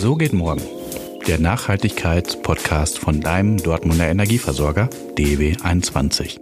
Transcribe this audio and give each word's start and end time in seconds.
So 0.00 0.16
geht 0.16 0.32
morgen. 0.32 0.62
Der 1.26 1.38
Nachhaltigkeitspodcast 1.38 2.98
von 2.98 3.20
deinem 3.20 3.58
Dortmunder 3.58 4.08
Energieversorger 4.08 4.88
DEW21. 5.18 6.40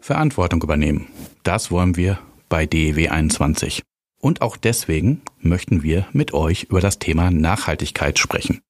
Verantwortung 0.00 0.62
übernehmen. 0.62 1.08
Das 1.42 1.72
wollen 1.72 1.96
wir 1.96 2.20
bei 2.48 2.66
DEW21. 2.66 3.82
Und 4.20 4.42
auch 4.42 4.56
deswegen 4.56 5.22
möchten 5.40 5.82
wir 5.82 6.06
mit 6.12 6.32
euch 6.32 6.62
über 6.70 6.80
das 6.80 7.00
Thema 7.00 7.32
Nachhaltigkeit 7.32 8.16
sprechen. 8.20 8.60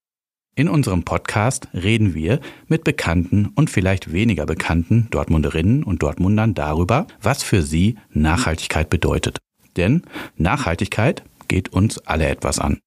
In 0.57 0.71
unserem 0.71 1.03
Podcast 1.03 1.69
reden 1.75 2.15
wir 2.15 2.41
mit 2.67 2.83
bekannten 2.83 3.53
und 3.57 3.69
vielleicht 3.69 4.11
weniger 4.11 4.47
bekannten 4.47 5.09
Dortmunderinnen 5.11 5.85
und 5.85 6.03
Dortmundern 6.03 6.55
darüber, 6.55 7.07
was 7.21 7.43
für 7.43 7.63
sie 7.63 7.99
Nachhaltigkeit 8.09 8.89
bedeutet. 8.89 9.37
Denn 9.77 10.05
Nachhaltigkeit 10.39 11.25
geht 11.47 11.75
uns 11.75 11.99
alle 11.99 12.27
etwas 12.27 12.59
an. 12.59 12.81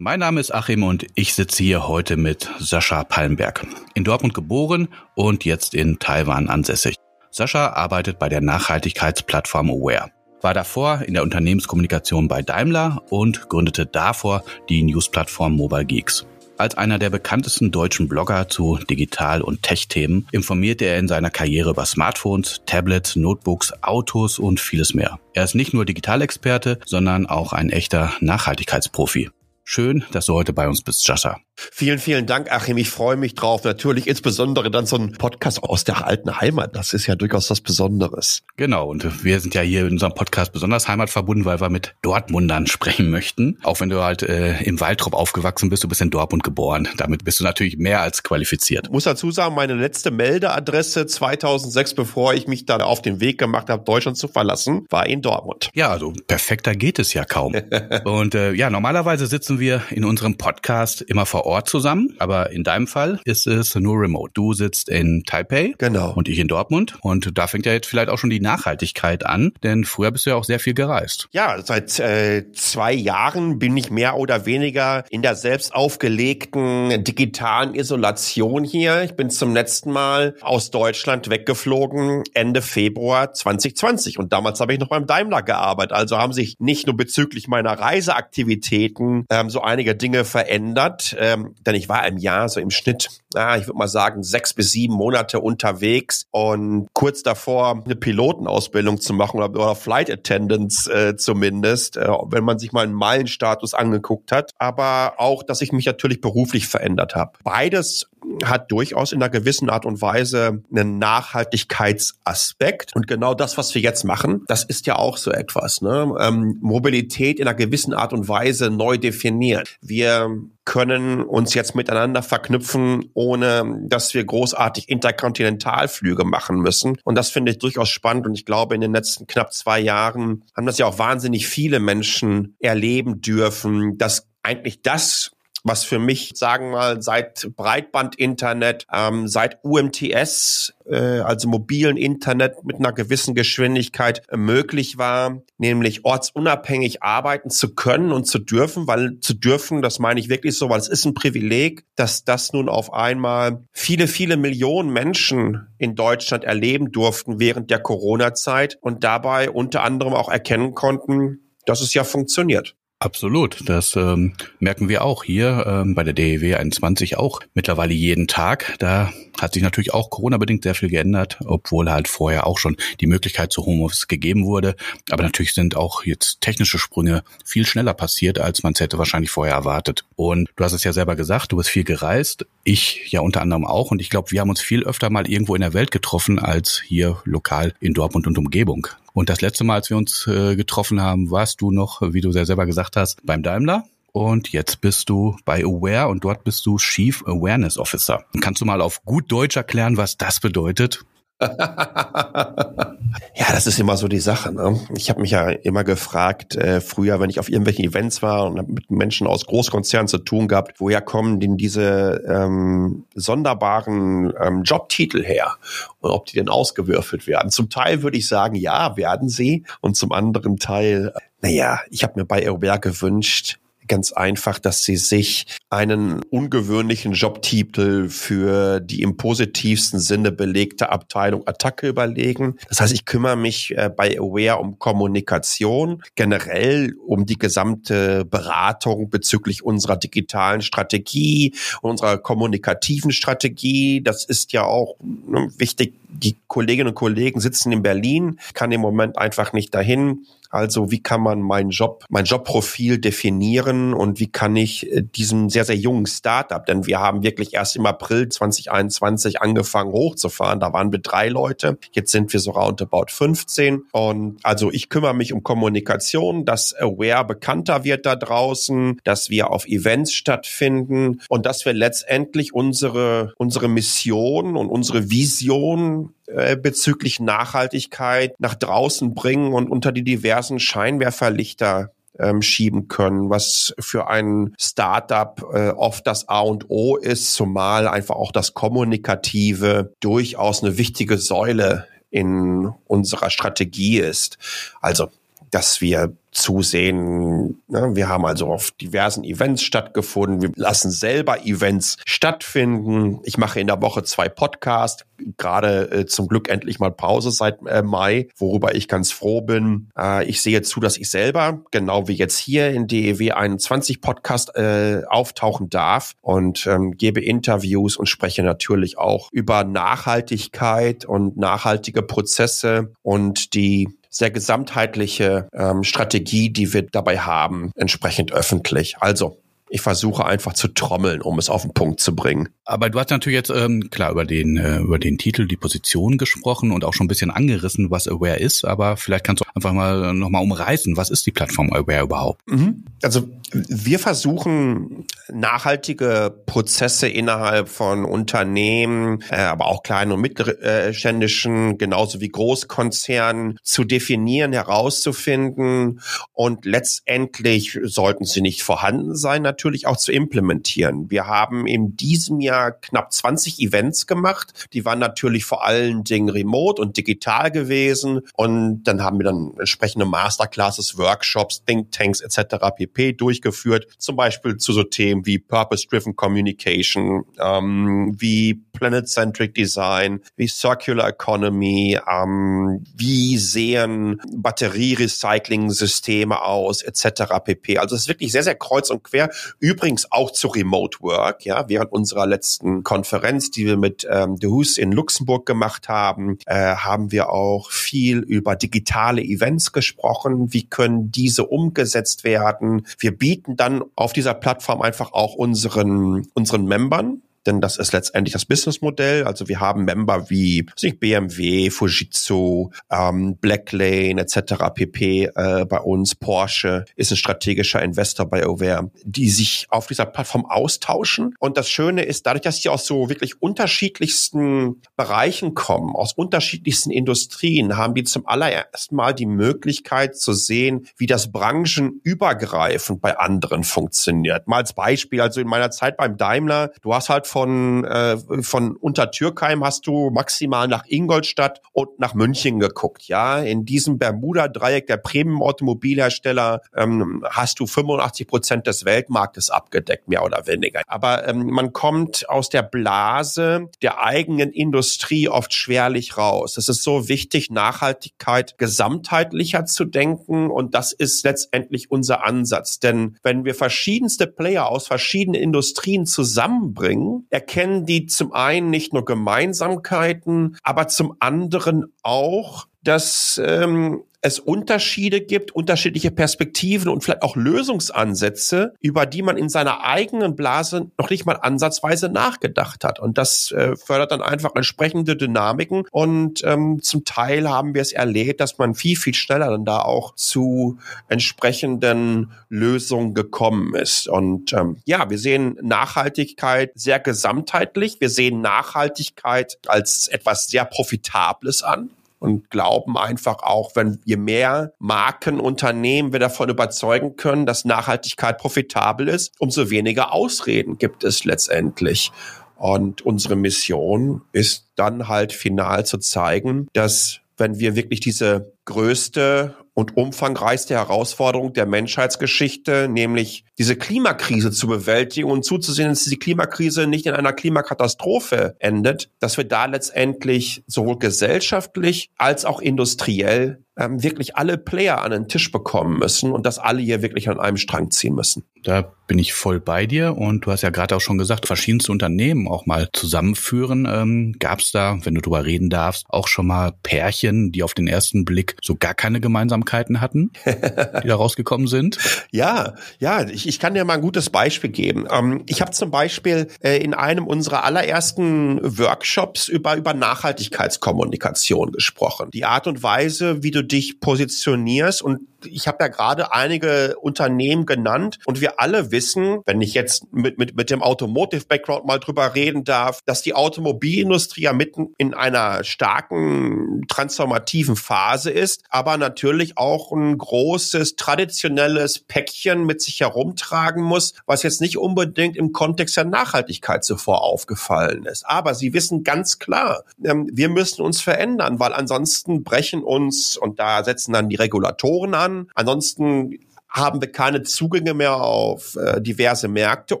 Mein 0.04 0.18
Name 0.18 0.40
ist 0.40 0.52
Achim 0.52 0.82
und 0.82 1.06
ich 1.14 1.32
sitze 1.32 1.62
hier 1.62 1.86
heute 1.86 2.16
mit 2.16 2.50
Sascha 2.58 3.04
Palmberg. 3.04 3.64
In 3.94 4.02
Dortmund 4.02 4.34
geboren 4.34 4.88
und 5.14 5.44
jetzt 5.44 5.74
in 5.74 6.00
Taiwan 6.00 6.48
ansässig. 6.48 6.96
Sascha 7.30 7.68
arbeitet 7.68 8.18
bei 8.18 8.28
der 8.28 8.40
Nachhaltigkeitsplattform 8.40 9.70
Aware 9.70 10.10
war 10.40 10.54
davor 10.54 11.02
in 11.02 11.14
der 11.14 11.22
Unternehmenskommunikation 11.22 12.26
bei 12.26 12.42
Daimler 12.42 13.00
und 13.10 13.48
gründete 13.48 13.86
davor 13.86 14.42
die 14.68 14.82
Newsplattform 14.82 15.54
Mobile 15.54 15.84
Geeks. 15.84 16.26
Als 16.58 16.76
einer 16.76 16.98
der 16.98 17.10
bekanntesten 17.10 17.70
deutschen 17.70 18.08
Blogger 18.08 18.48
zu 18.48 18.80
Digital- 18.90 19.42
und 19.42 19.62
Tech-Themen 19.62 20.26
informierte 20.32 20.84
er 20.84 20.98
in 20.98 21.06
seiner 21.06 21.30
Karriere 21.30 21.70
über 21.70 21.86
Smartphones, 21.86 22.62
Tablets, 22.66 23.14
Notebooks, 23.14 23.72
Autos 23.84 24.40
und 24.40 24.58
vieles 24.58 24.94
mehr. 24.94 25.20
Er 25.32 25.44
ist 25.44 25.54
nicht 25.54 25.72
nur 25.72 25.84
Digitalexperte, 25.84 26.80
sondern 26.86 27.26
auch 27.26 27.52
ein 27.52 27.70
echter 27.70 28.12
Nachhaltigkeitsprofi. 28.18 29.30
Schön, 29.64 30.04
dass 30.12 30.26
du 30.26 30.34
heute 30.34 30.52
bei 30.52 30.68
uns 30.68 30.82
bist, 30.82 31.06
Jassa. 31.06 31.38
Vielen, 31.70 31.98
vielen 31.98 32.26
Dank, 32.26 32.50
Achim. 32.50 32.76
Ich 32.78 32.90
freue 32.90 33.16
mich 33.16 33.34
drauf. 33.34 33.62
Natürlich 33.62 34.08
insbesondere 34.08 34.70
dann 34.70 34.86
so 34.86 34.96
ein 34.96 35.12
Podcast 35.12 35.62
aus 35.62 35.84
der 35.84 36.06
alten 36.06 36.40
Heimat. 36.40 36.74
Das 36.74 36.92
ist 36.92 37.06
ja 37.06 37.14
durchaus 37.14 37.50
was 37.50 37.60
Besonderes. 37.60 38.42
Genau. 38.56 38.88
Und 38.88 39.24
wir 39.24 39.38
sind 39.38 39.54
ja 39.54 39.60
hier 39.60 39.82
in 39.82 39.92
unserem 39.92 40.14
Podcast 40.14 40.52
besonders 40.52 40.88
heimatverbunden, 40.88 41.44
weil 41.44 41.60
wir 41.60 41.68
mit 41.68 41.94
Dortmundern 42.02 42.66
sprechen 42.66 43.10
möchten. 43.10 43.58
Auch 43.62 43.80
wenn 43.80 43.90
du 43.90 44.02
halt 44.02 44.22
äh, 44.22 44.62
im 44.62 44.80
Waldrop 44.80 45.14
aufgewachsen 45.14 45.70
bist, 45.70 45.84
du 45.84 45.88
bist 45.88 46.00
in 46.00 46.10
Dortmund 46.10 46.42
geboren. 46.42 46.88
Damit 46.96 47.24
bist 47.24 47.38
du 47.38 47.44
natürlich 47.44 47.76
mehr 47.76 48.00
als 48.00 48.22
qualifiziert. 48.22 48.86
Ich 48.86 48.92
muss 48.92 49.04
dazu 49.04 49.30
sagen, 49.30 49.54
meine 49.54 49.74
letzte 49.74 50.10
Meldeadresse 50.10 51.06
2006, 51.06 51.94
bevor 51.94 52.34
ich 52.34 52.48
mich 52.48 52.66
dann 52.66 52.80
auf 52.80 53.02
den 53.02 53.20
Weg 53.20 53.38
gemacht 53.38 53.68
habe, 53.70 53.84
Deutschland 53.84 54.16
zu 54.16 54.26
verlassen, 54.26 54.86
war 54.90 55.06
in 55.06 55.22
Dortmund. 55.22 55.70
Ja, 55.74 55.90
also 55.90 56.12
perfekter 56.26 56.74
geht 56.74 56.98
es 56.98 57.12
ja 57.12 57.24
kaum. 57.24 57.54
Und 58.04 58.34
äh, 58.34 58.52
ja, 58.52 58.70
normalerweise 58.70 59.26
sitzen 59.26 59.51
wir 59.58 59.82
in 59.90 60.04
unserem 60.04 60.36
Podcast 60.36 61.02
immer 61.02 61.26
vor 61.26 61.44
Ort 61.46 61.68
zusammen, 61.68 62.14
aber 62.18 62.50
in 62.50 62.64
deinem 62.64 62.86
Fall 62.86 63.20
ist 63.24 63.46
es 63.46 63.74
nur 63.74 64.00
remote. 64.00 64.32
Du 64.34 64.52
sitzt 64.52 64.88
in 64.88 65.24
Taipei 65.24 65.74
genau. 65.78 66.12
und 66.14 66.28
ich 66.28 66.38
in 66.38 66.48
Dortmund 66.48 66.98
und 67.02 67.36
da 67.36 67.46
fängt 67.46 67.66
ja 67.66 67.72
jetzt 67.72 67.86
vielleicht 67.86 68.08
auch 68.08 68.18
schon 68.18 68.30
die 68.30 68.40
Nachhaltigkeit 68.40 69.26
an, 69.26 69.52
denn 69.62 69.84
früher 69.84 70.10
bist 70.10 70.26
du 70.26 70.30
ja 70.30 70.36
auch 70.36 70.44
sehr 70.44 70.60
viel 70.60 70.74
gereist. 70.74 71.28
Ja, 71.32 71.62
seit 71.62 71.98
äh, 71.98 72.50
zwei 72.52 72.92
Jahren 72.92 73.58
bin 73.58 73.76
ich 73.76 73.90
mehr 73.90 74.16
oder 74.16 74.46
weniger 74.46 75.04
in 75.10 75.22
der 75.22 75.34
selbst 75.34 75.74
aufgelegten 75.74 77.04
digitalen 77.04 77.74
Isolation 77.74 78.64
hier. 78.64 79.02
Ich 79.02 79.14
bin 79.14 79.30
zum 79.30 79.54
letzten 79.54 79.92
Mal 79.92 80.34
aus 80.40 80.70
Deutschland 80.70 81.30
weggeflogen 81.30 82.24
Ende 82.34 82.62
Februar 82.62 83.32
2020 83.32 84.18
und 84.18 84.32
damals 84.32 84.60
habe 84.60 84.72
ich 84.72 84.80
noch 84.80 84.88
beim 84.88 85.06
Daimler 85.06 85.42
gearbeitet. 85.42 85.92
Also 85.92 86.18
haben 86.18 86.32
sich 86.32 86.56
nicht 86.58 86.86
nur 86.86 86.96
bezüglich 86.96 87.48
meiner 87.48 87.72
Reiseaktivitäten 87.72 89.26
ähm, 89.42 89.50
so 89.50 89.60
einige 89.60 89.96
Dinge 89.96 90.24
verändert, 90.24 91.16
äh, 91.18 91.32
ähm, 91.32 91.54
denn 91.66 91.74
ich 91.74 91.88
war 91.88 92.06
im 92.06 92.18
Jahr 92.18 92.48
so 92.48 92.60
im 92.60 92.70
Schnitt, 92.70 93.08
ah, 93.34 93.56
ich 93.56 93.66
würde 93.66 93.78
mal 93.78 93.88
sagen, 93.88 94.22
sechs 94.22 94.54
bis 94.54 94.72
sieben 94.72 94.94
Monate 94.94 95.40
unterwegs 95.40 96.26
und 96.30 96.88
kurz 96.92 97.22
davor 97.22 97.82
eine 97.84 97.96
Pilotenausbildung 97.96 99.00
zu 99.00 99.14
machen 99.14 99.38
oder, 99.38 99.50
oder 99.50 99.74
Flight 99.74 100.10
Attendance 100.10 100.90
äh, 100.92 101.16
zumindest, 101.16 101.96
äh, 101.96 102.08
wenn 102.26 102.44
man 102.44 102.58
sich 102.58 102.72
mal 102.72 102.84
einen 102.84 102.94
Meilenstatus 102.94 103.74
angeguckt 103.74 104.32
hat. 104.32 104.52
Aber 104.58 105.14
auch, 105.18 105.42
dass 105.42 105.62
ich 105.62 105.72
mich 105.72 105.86
natürlich 105.86 106.20
beruflich 106.20 106.66
verändert 106.68 107.14
habe. 107.14 107.32
Beides 107.44 108.08
hat 108.44 108.70
durchaus 108.70 109.12
in 109.12 109.22
einer 109.22 109.30
gewissen 109.30 109.70
Art 109.70 109.84
und 109.84 110.00
Weise 110.02 110.62
einen 110.70 110.98
Nachhaltigkeitsaspekt. 110.98 112.94
Und 112.94 113.06
genau 113.06 113.34
das, 113.34 113.58
was 113.58 113.74
wir 113.74 113.82
jetzt 113.82 114.04
machen, 114.04 114.44
das 114.46 114.64
ist 114.64 114.86
ja 114.86 114.96
auch 114.96 115.16
so 115.16 115.30
etwas. 115.30 115.80
Ne? 115.82 116.14
Ähm, 116.20 116.58
Mobilität 116.60 117.38
in 117.38 117.46
einer 117.46 117.56
gewissen 117.56 117.94
Art 117.94 118.12
und 118.12 118.28
Weise 118.28 118.70
neu 118.70 118.98
definieren. 118.98 119.64
Wir 119.80 120.30
können 120.64 121.22
uns 121.22 121.54
jetzt 121.54 121.74
miteinander 121.74 122.22
verknüpfen, 122.22 123.10
ohne 123.14 123.80
dass 123.88 124.14
wir 124.14 124.24
großartig 124.24 124.88
Interkontinentalflüge 124.88 126.24
machen 126.24 126.58
müssen. 126.60 126.98
Und 127.04 127.16
das 127.16 127.30
finde 127.30 127.52
ich 127.52 127.58
durchaus 127.58 127.88
spannend. 127.88 128.26
Und 128.26 128.34
ich 128.34 128.44
glaube, 128.44 128.74
in 128.74 128.80
den 128.80 128.92
letzten 128.92 129.26
knapp 129.26 129.52
zwei 129.52 129.80
Jahren 129.80 130.44
haben 130.56 130.66
das 130.66 130.78
ja 130.78 130.86
auch 130.86 130.98
wahnsinnig 130.98 131.48
viele 131.48 131.80
Menschen 131.80 132.56
erleben 132.60 133.20
dürfen, 133.20 133.98
dass 133.98 134.28
eigentlich 134.42 134.82
das, 134.82 135.32
was 135.64 135.84
für 135.84 135.98
mich, 135.98 136.32
sagen 136.34 136.70
wir 136.70 136.76
mal, 136.76 137.02
seit 137.02 137.50
Breitbandinternet, 137.54 138.86
ähm, 138.92 139.28
seit 139.28 139.64
UMTS, 139.64 140.74
äh, 140.86 141.20
also 141.20 141.48
mobilen 141.48 141.96
Internet 141.96 142.64
mit 142.64 142.76
einer 142.76 142.92
gewissen 142.92 143.34
Geschwindigkeit 143.34 144.22
äh, 144.28 144.36
möglich 144.36 144.98
war, 144.98 145.42
nämlich 145.58 146.04
ortsunabhängig 146.04 147.02
arbeiten 147.02 147.50
zu 147.50 147.74
können 147.74 148.12
und 148.12 148.26
zu 148.26 148.38
dürfen, 148.40 148.86
weil 148.88 149.20
zu 149.20 149.34
dürfen, 149.34 149.82
das 149.82 150.00
meine 150.00 150.18
ich 150.18 150.28
wirklich 150.28 150.58
so, 150.58 150.68
weil 150.68 150.80
es 150.80 150.88
ist 150.88 151.04
ein 151.04 151.14
Privileg, 151.14 151.84
dass 151.94 152.24
das 152.24 152.52
nun 152.52 152.68
auf 152.68 152.92
einmal 152.92 153.64
viele, 153.72 154.08
viele 154.08 154.36
Millionen 154.36 154.92
Menschen 154.92 155.68
in 155.78 155.94
Deutschland 155.94 156.44
erleben 156.44 156.90
durften 156.90 157.38
während 157.38 157.70
der 157.70 157.78
Corona-Zeit 157.78 158.78
und 158.80 159.04
dabei 159.04 159.50
unter 159.50 159.84
anderem 159.84 160.14
auch 160.14 160.28
erkennen 160.28 160.74
konnten, 160.74 161.52
dass 161.66 161.80
es 161.80 161.94
ja 161.94 162.02
funktioniert. 162.02 162.74
Absolut, 163.02 163.68
das 163.68 163.96
ähm, 163.96 164.34
merken 164.60 164.88
wir 164.88 165.04
auch 165.04 165.24
hier 165.24 165.64
ähm, 165.66 165.96
bei 165.96 166.04
der 166.04 166.12
DEW 166.12 166.54
21 166.54 167.16
auch 167.16 167.40
mittlerweile 167.52 167.92
jeden 167.92 168.28
Tag. 168.28 168.76
Da 168.78 169.12
hat 169.40 169.54
sich 169.54 169.62
natürlich 169.64 169.92
auch 169.92 170.08
Corona-bedingt 170.08 170.62
sehr 170.62 170.76
viel 170.76 170.88
geändert, 170.88 171.40
obwohl 171.44 171.90
halt 171.90 172.06
vorher 172.06 172.46
auch 172.46 172.58
schon 172.58 172.76
die 173.00 173.08
Möglichkeit 173.08 173.52
zu 173.52 173.66
Homeoffice 173.66 174.06
gegeben 174.06 174.46
wurde. 174.46 174.76
Aber 175.10 175.24
natürlich 175.24 175.52
sind 175.52 175.74
auch 175.74 176.04
jetzt 176.04 176.42
technische 176.42 176.78
Sprünge 176.78 177.24
viel 177.44 177.66
schneller 177.66 177.92
passiert, 177.92 178.38
als 178.38 178.62
man 178.62 178.72
es 178.74 178.78
hätte 178.78 178.98
wahrscheinlich 178.98 179.32
vorher 179.32 179.54
erwartet. 179.54 180.04
Und 180.14 180.50
du 180.54 180.62
hast 180.62 180.72
es 180.72 180.84
ja 180.84 180.92
selber 180.92 181.16
gesagt, 181.16 181.50
du 181.50 181.56
bist 181.56 181.70
viel 181.70 181.82
gereist, 181.82 182.46
ich 182.62 183.10
ja 183.10 183.18
unter 183.18 183.40
anderem 183.40 183.66
auch. 183.66 183.90
Und 183.90 184.00
ich 184.00 184.10
glaube, 184.10 184.30
wir 184.30 184.40
haben 184.40 184.50
uns 184.50 184.60
viel 184.60 184.84
öfter 184.84 185.10
mal 185.10 185.28
irgendwo 185.28 185.56
in 185.56 185.62
der 185.62 185.74
Welt 185.74 185.90
getroffen 185.90 186.38
als 186.38 186.80
hier 186.86 187.20
lokal 187.24 187.74
in 187.80 187.94
Dortmund 187.94 188.28
und 188.28 188.38
Umgebung. 188.38 188.86
Und 189.12 189.28
das 189.28 189.40
letzte 189.40 189.64
Mal, 189.64 189.74
als 189.74 189.90
wir 189.90 189.96
uns 189.96 190.26
äh, 190.26 190.56
getroffen 190.56 191.00
haben, 191.00 191.30
warst 191.30 191.60
du 191.60 191.70
noch, 191.70 192.00
wie 192.00 192.20
du 192.20 192.32
sehr 192.32 192.46
selber 192.46 192.66
gesagt 192.66 192.96
hast, 192.96 193.24
beim 193.24 193.42
Daimler. 193.42 193.84
Und 194.12 194.52
jetzt 194.52 194.80
bist 194.80 195.08
du 195.08 195.36
bei 195.44 195.64
Aware 195.64 196.08
und 196.08 196.24
dort 196.24 196.44
bist 196.44 196.66
du 196.66 196.76
Chief 196.76 197.22
Awareness 197.26 197.78
Officer. 197.78 198.24
Kannst 198.40 198.60
du 198.60 198.66
mal 198.66 198.82
auf 198.82 199.04
gut 199.04 199.32
Deutsch 199.32 199.56
erklären, 199.56 199.96
was 199.96 200.18
das 200.18 200.40
bedeutet? 200.40 201.04
ja, 203.34 203.46
das 203.52 203.66
ist 203.66 203.80
immer 203.80 203.96
so 203.96 204.08
die 204.08 204.20
Sache. 204.20 204.52
Ne? 204.52 204.78
Ich 204.94 205.10
habe 205.10 205.20
mich 205.20 205.32
ja 205.32 205.48
immer 205.50 205.84
gefragt, 205.84 206.54
äh, 206.56 206.80
früher, 206.80 207.20
wenn 207.20 207.30
ich 207.30 207.40
auf 207.40 207.48
irgendwelchen 207.48 207.84
Events 207.84 208.22
war 208.22 208.46
und 208.46 208.68
mit 208.68 208.90
Menschen 208.90 209.26
aus 209.26 209.46
Großkonzernen 209.46 210.08
zu 210.08 210.18
tun 210.18 210.48
gehabt, 210.48 210.80
woher 210.80 211.00
kommen 211.00 211.40
denn 211.40 211.56
diese 211.56 212.22
ähm, 212.28 213.04
sonderbaren 213.14 214.32
ähm, 214.40 214.62
Jobtitel 214.62 215.24
her 215.24 215.56
und 216.00 216.10
ob 216.10 216.26
die 216.26 216.34
denn 216.34 216.48
ausgewürfelt 216.48 217.26
werden? 217.26 217.50
Zum 217.50 217.70
Teil 217.70 218.02
würde 218.02 218.18
ich 218.18 218.28
sagen, 218.28 218.54
ja, 218.54 218.96
werden 218.96 219.28
sie. 219.28 219.64
Und 219.80 219.96
zum 219.96 220.12
anderen 220.12 220.58
Teil, 220.58 221.12
naja, 221.40 221.80
ich 221.90 222.04
habe 222.04 222.20
mir 222.20 222.24
bei 222.24 222.42
Airware 222.42 222.78
gewünscht, 222.78 223.58
ganz 223.88 224.12
einfach, 224.12 224.58
dass 224.58 224.82
sie 224.82 224.96
sich 224.96 225.46
einen 225.70 226.22
ungewöhnlichen 226.24 227.12
Jobtitel 227.12 228.08
für 228.08 228.80
die 228.80 229.02
im 229.02 229.16
positivsten 229.16 230.00
Sinne 230.00 230.32
belegte 230.32 230.90
Abteilung 230.90 231.46
Attacke 231.46 231.88
überlegen. 231.88 232.56
Das 232.68 232.80
heißt, 232.80 232.92
ich 232.92 233.04
kümmere 233.04 233.36
mich 233.36 233.76
äh, 233.76 233.90
bei 233.94 234.18
Aware 234.18 234.58
um 234.58 234.78
Kommunikation, 234.78 236.02
generell 236.14 236.94
um 237.06 237.26
die 237.26 237.38
gesamte 237.38 238.24
Beratung 238.24 239.10
bezüglich 239.10 239.62
unserer 239.62 239.96
digitalen 239.96 240.62
Strategie, 240.62 241.54
unserer 241.80 242.18
kommunikativen 242.18 243.12
Strategie. 243.12 244.02
Das 244.02 244.24
ist 244.24 244.52
ja 244.52 244.64
auch 244.64 244.96
ne, 245.00 245.48
wichtig. 245.56 245.94
Die 246.08 246.36
Kolleginnen 246.46 246.90
und 246.90 246.94
Kollegen 246.94 247.40
sitzen 247.40 247.72
in 247.72 247.82
Berlin, 247.82 248.38
kann 248.54 248.70
im 248.72 248.82
Moment 248.82 249.16
einfach 249.18 249.52
nicht 249.52 249.74
dahin. 249.74 250.26
Also 250.52 250.90
wie 250.90 251.02
kann 251.02 251.22
man 251.22 251.40
meinen 251.40 251.70
Job, 251.70 252.04
mein 252.10 252.26
Jobprofil 252.26 252.98
definieren? 252.98 253.71
Skalieren 253.72 253.94
und 253.94 254.20
wie 254.20 254.30
kann 254.30 254.56
ich 254.56 254.90
äh, 254.90 255.02
diesem 255.02 255.48
sehr, 255.50 255.64
sehr 255.64 255.76
jungen 255.76 256.06
Startup, 256.06 256.64
denn 256.64 256.86
wir 256.86 257.00
haben 257.00 257.22
wirklich 257.22 257.54
erst 257.54 257.76
im 257.76 257.86
April 257.86 258.28
2021 258.28 259.40
angefangen 259.40 259.92
hochzufahren. 259.92 260.60
Da 260.60 260.72
waren 260.72 260.92
wir 260.92 260.98
drei 260.98 261.28
Leute. 261.28 261.78
Jetzt 261.92 262.12
sind 262.12 262.32
wir 262.32 262.40
so 262.40 262.52
roundabout 262.52 263.06
15. 263.08 263.84
Und 263.92 264.38
also 264.42 264.70
ich 264.70 264.88
kümmere 264.88 265.14
mich 265.14 265.32
um 265.32 265.42
Kommunikation, 265.42 266.44
dass 266.44 266.74
Aware 266.78 267.24
bekannter 267.24 267.84
wird 267.84 268.06
da 268.06 268.16
draußen, 268.16 269.00
dass 269.04 269.30
wir 269.30 269.50
auf 269.50 269.66
Events 269.66 270.12
stattfinden 270.12 271.20
und 271.28 271.46
dass 271.46 271.64
wir 271.64 271.72
letztendlich 271.72 272.54
unsere, 272.54 273.32
unsere 273.38 273.68
Mission 273.68 274.56
und 274.56 274.68
unsere 274.68 275.10
Vision 275.10 276.14
äh, 276.26 276.56
bezüglich 276.56 277.20
Nachhaltigkeit 277.20 278.34
nach 278.38 278.54
draußen 278.54 279.14
bringen 279.14 279.52
und 279.52 279.68
unter 279.68 279.92
die 279.92 280.04
diversen 280.04 280.58
Scheinwerferlichter 280.58 281.90
ähm, 282.18 282.42
schieben 282.42 282.88
können, 282.88 283.30
was 283.30 283.74
für 283.78 284.08
ein 284.08 284.54
Startup 284.58 285.42
äh, 285.52 285.70
oft 285.70 286.06
das 286.06 286.28
A 286.28 286.40
und 286.40 286.66
O 286.68 286.96
ist, 286.96 287.34
zumal 287.34 287.88
einfach 287.88 288.16
auch 288.16 288.32
das 288.32 288.54
Kommunikative 288.54 289.94
durchaus 290.00 290.62
eine 290.62 290.78
wichtige 290.78 291.18
Säule 291.18 291.86
in 292.10 292.70
unserer 292.86 293.30
Strategie 293.30 293.98
ist. 293.98 294.38
Also 294.80 295.08
dass 295.52 295.80
wir 295.80 296.16
zusehen. 296.32 297.62
Ne? 297.68 297.90
Wir 297.94 298.08
haben 298.08 298.24
also 298.24 298.46
auf 298.46 298.70
diversen 298.70 299.22
Events 299.22 299.62
stattgefunden. 299.62 300.40
Wir 300.40 300.50
lassen 300.56 300.90
selber 300.90 301.44
Events 301.44 301.98
stattfinden. 302.06 303.20
Ich 303.24 303.36
mache 303.36 303.60
in 303.60 303.66
der 303.66 303.82
Woche 303.82 304.02
zwei 304.02 304.30
Podcasts. 304.30 305.04
Gerade 305.36 305.90
äh, 305.90 306.06
zum 306.06 306.26
Glück 306.26 306.48
endlich 306.48 306.80
mal 306.80 306.90
Pause 306.90 307.30
seit 307.30 307.58
äh, 307.66 307.82
Mai, 307.82 308.28
worüber 308.36 308.74
ich 308.74 308.88
ganz 308.88 309.12
froh 309.12 309.42
bin. 309.42 309.90
Äh, 309.96 310.24
ich 310.24 310.40
sehe 310.40 310.62
zu, 310.62 310.80
dass 310.80 310.96
ich 310.96 311.10
selber, 311.10 311.62
genau 311.70 312.08
wie 312.08 312.14
jetzt 312.14 312.38
hier 312.38 312.70
in 312.70 312.86
DEW 312.86 313.32
21 313.32 314.00
Podcast 314.00 314.56
äh, 314.56 315.02
auftauchen 315.06 315.68
darf 315.68 316.14
und 316.22 316.66
ähm, 316.66 316.92
gebe 316.92 317.20
Interviews 317.20 317.96
und 317.98 318.06
spreche 318.06 318.42
natürlich 318.42 318.96
auch 318.96 319.28
über 319.32 319.64
Nachhaltigkeit 319.64 321.04
und 321.04 321.36
nachhaltige 321.36 322.02
Prozesse 322.02 322.92
und 323.02 323.52
die 323.54 323.88
sehr 324.12 324.30
gesamtheitliche 324.30 325.48
ähm, 325.52 325.82
Strategie, 325.82 326.50
die 326.50 326.72
wir 326.72 326.82
dabei 326.82 327.18
haben, 327.18 327.72
entsprechend 327.74 328.32
öffentlich. 328.32 328.96
Also 329.00 329.38
ich 329.70 329.80
versuche 329.80 330.26
einfach 330.26 330.52
zu 330.52 330.68
trommeln, 330.68 331.22
um 331.22 331.38
es 331.38 331.48
auf 331.48 331.62
den 331.62 331.72
Punkt 331.72 331.98
zu 331.98 332.14
bringen. 332.14 332.50
Aber 332.64 332.90
du 332.90 332.98
hast 332.98 333.10
natürlich 333.10 333.36
jetzt 333.36 333.50
ähm, 333.50 333.90
klar 333.90 334.12
über 334.12 334.24
den 334.24 334.56
äh, 334.56 334.78
über 334.78 334.98
den 334.98 335.18
Titel, 335.18 335.46
die 335.46 335.56
Position 335.56 336.16
gesprochen 336.16 336.70
und 336.70 336.84
auch 336.84 336.94
schon 336.94 337.06
ein 337.06 337.08
bisschen 337.08 337.30
angerissen, 337.30 337.90
was 337.90 338.06
Aware 338.06 338.38
ist. 338.38 338.64
Aber 338.64 338.96
vielleicht 338.96 339.24
kannst 339.24 339.42
du 339.42 339.48
einfach 339.54 339.72
mal 339.72 340.14
noch 340.14 340.30
mal 340.30 340.38
umreißen, 340.38 340.96
was 340.96 341.10
ist 341.10 341.26
die 341.26 341.32
Plattform 341.32 341.72
Aware 341.72 342.04
überhaupt? 342.04 342.40
Mhm. 342.48 342.84
Also 343.02 343.28
wir 343.52 343.98
versuchen 343.98 345.06
nachhaltige 345.30 346.34
Prozesse 346.46 347.08
innerhalb 347.08 347.68
von 347.68 348.04
Unternehmen, 348.04 349.22
äh, 349.30 349.36
aber 349.36 349.66
auch 349.66 349.82
kleinen 349.82 350.12
und 350.12 350.20
mittelständischen, 350.20 351.78
genauso 351.78 352.20
wie 352.20 352.28
Großkonzernen 352.28 353.58
zu 353.62 353.84
definieren, 353.84 354.52
herauszufinden 354.52 356.00
und 356.32 356.64
letztendlich 356.64 357.78
sollten 357.82 358.24
sie 358.24 358.40
nicht 358.40 358.62
vorhanden 358.62 359.16
sein, 359.16 359.42
natürlich 359.42 359.86
auch 359.86 359.96
zu 359.96 360.12
implementieren. 360.12 361.10
Wir 361.10 361.26
haben 361.26 361.66
in 361.66 361.96
diesem 361.96 362.40
Jahr 362.40 362.51
knapp 362.70 363.12
20 363.12 363.60
Events 363.60 364.06
gemacht. 364.06 364.68
Die 364.72 364.84
waren 364.84 364.98
natürlich 364.98 365.44
vor 365.44 365.64
allen 365.64 366.04
Dingen 366.04 366.28
remote 366.28 366.80
und 366.80 366.96
digital 366.96 367.50
gewesen 367.50 368.20
und 368.34 368.84
dann 368.84 369.02
haben 369.02 369.18
wir 369.18 369.24
dann 369.24 369.54
entsprechende 369.58 370.04
Masterclasses, 370.04 370.98
Workshops, 370.98 371.64
Thinktanks 371.64 372.20
etc. 372.20 372.56
pp. 372.76 373.14
durchgeführt, 373.14 373.86
zum 373.98 374.16
Beispiel 374.16 374.56
zu 374.56 374.72
so 374.72 374.82
Themen 374.82 375.26
wie 375.26 375.38
Purpose-Driven 375.38 376.16
Communication, 376.16 377.24
ähm, 377.38 378.14
wie 378.18 378.62
Planet-Centric 378.72 379.54
Design, 379.54 380.20
wie 380.36 380.48
Circular 380.48 381.08
Economy, 381.08 381.98
ähm, 382.10 382.84
wie 382.94 383.38
sehen 383.38 384.20
Batterierecycling-Systeme 384.34 386.42
aus, 386.42 386.82
etc. 386.82 387.22
pp. 387.44 387.78
Also 387.78 387.94
es 387.94 388.02
ist 388.02 388.08
wirklich 388.08 388.32
sehr, 388.32 388.42
sehr 388.42 388.56
kreuz 388.56 388.90
und 388.90 389.04
quer. 389.04 389.30
Übrigens 389.60 390.10
auch 390.10 390.30
zu 390.30 390.48
Remote 390.48 390.98
Work, 391.00 391.44
ja, 391.44 391.68
während 391.68 391.92
unserer 391.92 392.26
letzten 392.26 392.41
Konferenz, 392.82 393.50
die 393.50 393.66
wir 393.66 393.76
mit 393.76 394.06
ähm, 394.10 394.38
De 394.38 394.50
Hus 394.50 394.78
in 394.78 394.92
Luxemburg 394.92 395.46
gemacht 395.46 395.88
haben, 395.88 396.38
äh, 396.46 396.76
haben 396.76 397.12
wir 397.12 397.30
auch 397.30 397.70
viel 397.70 398.18
über 398.18 398.56
digitale 398.56 399.22
Events 399.22 399.72
gesprochen. 399.72 400.52
Wie 400.52 400.64
können 400.64 401.10
diese 401.10 401.46
umgesetzt 401.46 402.24
werden? 402.24 402.86
Wir 402.98 403.16
bieten 403.16 403.56
dann 403.56 403.82
auf 403.96 404.12
dieser 404.12 404.34
Plattform 404.34 404.82
einfach 404.82 405.12
auch 405.12 405.34
unseren, 405.34 406.26
unseren 406.34 406.64
Membern 406.64 407.22
denn 407.46 407.60
das 407.60 407.76
ist 407.76 407.92
letztendlich 407.92 408.32
das 408.32 408.44
Businessmodell. 408.44 409.24
Also 409.24 409.48
wir 409.48 409.60
haben 409.60 409.84
Member 409.84 410.30
wie 410.30 410.66
nicht, 410.82 411.00
BMW, 411.00 411.70
Fujitsu, 411.70 412.70
ähm, 412.90 413.36
Blacklane 413.36 414.20
etc. 414.20 414.54
pp. 414.74 415.30
Äh, 415.34 415.64
bei 415.64 415.78
uns. 415.78 416.14
Porsche 416.14 416.84
ist 416.96 417.10
ein 417.10 417.16
strategischer 417.16 417.82
Investor 417.82 418.26
bei 418.26 418.44
Aware, 418.44 418.90
die 419.04 419.28
sich 419.28 419.66
auf 419.70 419.86
dieser 419.86 420.06
Plattform 420.06 420.46
austauschen. 420.46 421.34
Und 421.38 421.56
das 421.56 421.68
Schöne 421.68 422.04
ist, 422.04 422.26
dadurch, 422.26 422.42
dass 422.42 422.62
sie 422.62 422.68
aus 422.68 422.86
so 422.86 423.08
wirklich 423.08 423.42
unterschiedlichsten 423.42 424.80
Bereichen 424.96 425.54
kommen, 425.54 425.94
aus 425.96 426.12
unterschiedlichsten 426.12 426.90
Industrien, 426.90 427.76
haben 427.76 427.94
die 427.94 428.04
zum 428.04 428.26
allerersten 428.26 428.94
Mal 428.94 429.14
die 429.14 429.26
Möglichkeit 429.26 430.16
zu 430.16 430.32
sehen, 430.32 430.86
wie 430.96 431.06
das 431.06 431.32
branchenübergreifend 431.32 433.00
bei 433.00 433.18
anderen 433.18 433.64
funktioniert. 433.64 434.46
Mal 434.46 434.58
als 434.58 434.72
Beispiel, 434.72 435.20
also 435.20 435.40
in 435.40 435.48
meiner 435.48 435.70
Zeit 435.70 435.96
beim 435.96 436.16
Daimler, 436.16 436.70
du 436.82 436.94
hast 436.94 437.08
halt 437.08 437.26
von, 437.32 437.84
äh, 437.84 438.18
von 438.42 438.76
Untertürkheim 438.76 439.64
hast 439.64 439.86
du 439.86 440.10
maximal 440.10 440.68
nach 440.68 440.84
Ingolstadt 440.86 441.62
und 441.72 441.98
nach 441.98 442.12
München 442.12 442.60
geguckt. 442.60 443.08
Ja, 443.08 443.38
in 443.38 443.64
diesem 443.64 443.98
Bermuda-Dreieck 443.98 444.86
der 444.86 444.98
Premium-Automobilhersteller 444.98 446.60
ähm, 446.76 447.24
hast 447.30 447.58
du 447.58 447.66
85 447.66 448.26
Prozent 448.26 448.66
des 448.66 448.84
Weltmarktes 448.84 449.48
abgedeckt, 449.48 450.08
mehr 450.08 450.24
oder 450.24 450.46
weniger. 450.46 450.82
Aber 450.86 451.26
ähm, 451.26 451.46
man 451.46 451.72
kommt 451.72 452.28
aus 452.28 452.50
der 452.50 452.62
Blase 452.62 453.70
der 453.80 454.04
eigenen 454.04 454.50
Industrie 454.50 455.30
oft 455.30 455.54
schwerlich 455.54 456.18
raus. 456.18 456.58
Es 456.58 456.68
ist 456.68 456.82
so 456.82 457.08
wichtig, 457.08 457.50
Nachhaltigkeit 457.50 458.58
gesamtheitlicher 458.58 459.64
zu 459.64 459.86
denken 459.86 460.50
und 460.50 460.74
das 460.74 460.92
ist 460.92 461.24
letztendlich 461.24 461.90
unser 461.90 462.26
Ansatz. 462.26 462.78
Denn 462.78 463.16
wenn 463.22 463.46
wir 463.46 463.54
verschiedenste 463.54 464.26
Player 464.26 464.68
aus 464.68 464.86
verschiedenen 464.86 465.40
Industrien 465.40 466.04
zusammenbringen, 466.04 467.21
erkennen 467.30 467.86
die 467.86 468.06
zum 468.06 468.32
einen 468.32 468.70
nicht 468.70 468.92
nur 468.92 469.04
Gemeinsamkeiten, 469.04 470.56
aber 470.62 470.88
zum 470.88 471.16
anderen 471.20 471.92
auch, 472.02 472.66
dass 472.82 473.40
ähm, 473.44 474.02
es 474.22 474.38
Unterschiede 474.38 475.20
gibt, 475.20 475.50
unterschiedliche 475.50 476.12
Perspektiven 476.12 476.88
und 476.88 477.02
vielleicht 477.02 477.22
auch 477.22 477.34
Lösungsansätze, 477.34 478.72
über 478.80 479.04
die 479.04 479.20
man 479.20 479.36
in 479.36 479.48
seiner 479.48 479.84
eigenen 479.84 480.36
Blase 480.36 480.90
noch 480.96 481.10
nicht 481.10 481.26
mal 481.26 481.34
ansatzweise 481.34 482.08
nachgedacht 482.08 482.84
hat. 482.84 483.00
Und 483.00 483.18
das 483.18 483.50
äh, 483.50 483.74
fördert 483.74 484.12
dann 484.12 484.22
einfach 484.22 484.54
entsprechende 484.54 485.16
Dynamiken. 485.16 485.84
Und 485.90 486.42
ähm, 486.44 486.80
zum 486.82 487.04
Teil 487.04 487.50
haben 487.50 487.74
wir 487.74 487.82
es 487.82 487.90
erlebt, 487.90 488.40
dass 488.40 488.58
man 488.58 488.76
viel, 488.76 488.96
viel 488.96 489.14
schneller 489.14 489.50
dann 489.50 489.64
da 489.64 489.80
auch 489.80 490.14
zu 490.14 490.78
entsprechenden 491.08 492.30
Lösungen 492.48 493.14
gekommen 493.14 493.74
ist. 493.74 494.06
Und 494.06 494.52
ähm, 494.52 494.76
ja, 494.84 495.10
wir 495.10 495.18
sehen 495.18 495.58
Nachhaltigkeit 495.62 496.70
sehr 496.76 497.00
gesamtheitlich. 497.00 498.00
Wir 498.00 498.08
sehen 498.08 498.40
Nachhaltigkeit 498.40 499.58
als 499.66 500.06
etwas 500.06 500.46
sehr 500.46 500.64
Profitables 500.64 501.64
an 501.64 501.90
und 502.22 502.50
glauben 502.50 502.96
einfach 502.96 503.42
auch, 503.42 503.74
wenn 503.74 503.98
je 504.04 504.16
mehr 504.16 504.72
Markenunternehmen 504.78 506.12
wir 506.12 506.20
davon 506.20 506.48
überzeugen 506.48 507.16
können, 507.16 507.46
dass 507.46 507.64
Nachhaltigkeit 507.64 508.38
profitabel 508.38 509.08
ist, 509.08 509.32
umso 509.40 509.70
weniger 509.70 510.12
Ausreden 510.12 510.78
gibt 510.78 511.02
es 511.02 511.24
letztendlich. 511.24 512.12
Und 512.56 513.02
unsere 513.02 513.34
Mission 513.34 514.22
ist 514.30 514.70
dann 514.76 515.08
halt 515.08 515.32
final 515.32 515.84
zu 515.84 515.98
zeigen, 515.98 516.68
dass 516.74 517.18
wenn 517.36 517.58
wir 517.58 517.74
wirklich 517.74 517.98
diese 517.98 518.52
größte 518.66 519.56
und 519.74 519.96
umfangreichste 519.96 520.74
Herausforderung 520.74 521.54
der 521.54 521.66
Menschheitsgeschichte, 521.66 522.88
nämlich 522.88 523.44
diese 523.62 523.76
Klimakrise 523.76 524.50
zu 524.50 524.66
bewältigen 524.66 525.30
und 525.30 525.44
zuzusehen, 525.44 525.90
dass 525.90 526.02
diese 526.02 526.16
Klimakrise 526.16 526.88
nicht 526.88 527.06
in 527.06 527.14
einer 527.14 527.32
Klimakatastrophe 527.32 528.56
endet, 528.58 529.08
dass 529.20 529.36
wir 529.36 529.44
da 529.44 529.66
letztendlich 529.66 530.64
sowohl 530.66 530.98
gesellschaftlich 530.98 532.10
als 532.18 532.44
auch 532.44 532.60
industriell 532.60 533.62
ähm, 533.78 534.02
wirklich 534.02 534.36
alle 534.36 534.58
Player 534.58 535.00
an 535.02 535.12
den 535.12 535.28
Tisch 535.28 535.50
bekommen 535.50 535.98
müssen 535.98 536.32
und 536.32 536.44
dass 536.44 536.58
alle 536.58 536.82
hier 536.82 537.02
wirklich 537.02 537.28
an 537.28 537.40
einem 537.40 537.56
Strang 537.56 537.90
ziehen 537.90 538.14
müssen. 538.14 538.44
Da 538.64 538.92
bin 539.06 539.18
ich 539.18 539.32
voll 539.32 539.60
bei 539.60 539.86
dir 539.86 540.16
und 540.16 540.46
du 540.46 540.52
hast 540.52 540.62
ja 540.62 540.70
gerade 540.70 540.94
auch 540.94 541.00
schon 541.00 541.18
gesagt, 541.18 541.46
verschiedenste 541.46 541.90
Unternehmen 541.90 542.48
auch 542.48 542.66
mal 542.66 542.88
zusammenführen. 542.92 543.88
Ähm, 543.90 544.36
Gab 544.38 544.60
es 544.60 544.72
da, 544.72 544.98
wenn 545.04 545.14
du 545.14 545.20
drüber 545.20 545.44
reden 545.44 545.70
darfst, 545.70 546.04
auch 546.08 546.28
schon 546.28 546.46
mal 546.46 546.72
Pärchen, 546.82 547.50
die 547.50 547.62
auf 547.62 547.74
den 547.74 547.88
ersten 547.88 548.24
Blick 548.24 548.56
so 548.62 548.76
gar 548.76 548.94
keine 548.94 549.20
Gemeinsamkeiten 549.20 550.00
hatten, 550.00 550.32
die 550.44 551.08
da 551.08 551.16
rausgekommen 551.16 551.66
sind? 551.66 551.98
Ja, 552.30 552.74
ja, 552.98 553.26
ich, 553.26 553.48
ich 553.52 553.58
kann 553.58 553.74
dir 553.74 553.84
mal 553.84 553.94
ein 553.94 554.00
gutes 554.00 554.30
Beispiel 554.30 554.70
geben. 554.70 555.06
Ähm, 555.10 555.42
ich 555.46 555.60
habe 555.60 555.72
zum 555.72 555.90
Beispiel 555.90 556.48
äh, 556.62 556.78
in 556.78 556.94
einem 556.94 557.26
unserer 557.26 557.64
allerersten 557.64 558.58
Workshops 558.62 559.46
über, 559.46 559.76
über 559.76 559.92
Nachhaltigkeitskommunikation 559.92 561.70
gesprochen. 561.70 562.30
Die 562.32 562.46
Art 562.46 562.66
und 562.66 562.82
Weise, 562.82 563.42
wie 563.42 563.50
du 563.50 563.62
dich 563.62 564.00
positionierst 564.00 565.02
und 565.02 565.20
ich 565.46 565.66
habe 565.66 565.78
ja 565.80 565.88
gerade 565.88 566.32
einige 566.32 566.96
Unternehmen 567.00 567.66
genannt 567.66 568.18
und 568.24 568.40
wir 568.40 568.60
alle 568.60 568.90
wissen, 568.90 569.40
wenn 569.46 569.60
ich 569.60 569.74
jetzt 569.74 570.12
mit, 570.12 570.38
mit, 570.38 570.56
mit 570.56 570.70
dem 570.70 570.82
Automotive-Background 570.82 571.84
mal 571.86 571.98
drüber 571.98 572.34
reden 572.34 572.64
darf, 572.64 573.00
dass 573.06 573.22
die 573.22 573.34
Automobilindustrie 573.34 574.42
ja 574.42 574.52
mitten 574.52 574.94
in 574.98 575.14
einer 575.14 575.64
starken 575.64 576.86
transformativen 576.88 577.76
Phase 577.76 578.30
ist, 578.30 578.62
aber 578.68 578.96
natürlich 578.96 579.58
auch 579.58 579.92
ein 579.92 580.16
großes 580.16 580.96
traditionelles 580.96 582.00
Päckchen 582.00 582.64
mit 582.64 582.80
sich 582.80 582.98
herumtragen 583.32 583.82
muss, 583.82 584.14
was 584.26 584.42
jetzt 584.42 584.60
nicht 584.60 584.78
unbedingt 584.78 585.36
im 585.36 585.52
Kontext 585.52 585.96
der 585.96 586.04
Nachhaltigkeit 586.04 586.84
zuvor 586.84 587.22
aufgefallen 587.22 588.04
ist. 588.04 588.26
Aber 588.26 588.54
sie 588.54 588.72
wissen 588.72 589.04
ganz 589.04 589.38
klar, 589.38 589.84
ähm, 590.04 590.28
wir 590.32 590.48
müssen 590.48 590.82
uns 590.82 591.00
verändern, 591.00 591.58
weil 591.58 591.72
ansonsten 591.72 592.44
brechen 592.44 592.82
uns, 592.82 593.36
und 593.36 593.58
da 593.58 593.84
setzen 593.84 594.12
dann 594.12 594.28
die 594.28 594.36
Regulatoren 594.36 595.14
an. 595.14 595.50
Ansonsten 595.54 596.38
haben 596.72 597.00
wir 597.00 597.12
keine 597.12 597.42
Zugänge 597.42 597.94
mehr 597.94 598.16
auf 598.16 598.76
äh, 598.76 599.00
diverse 599.00 599.48
Märkte 599.48 600.00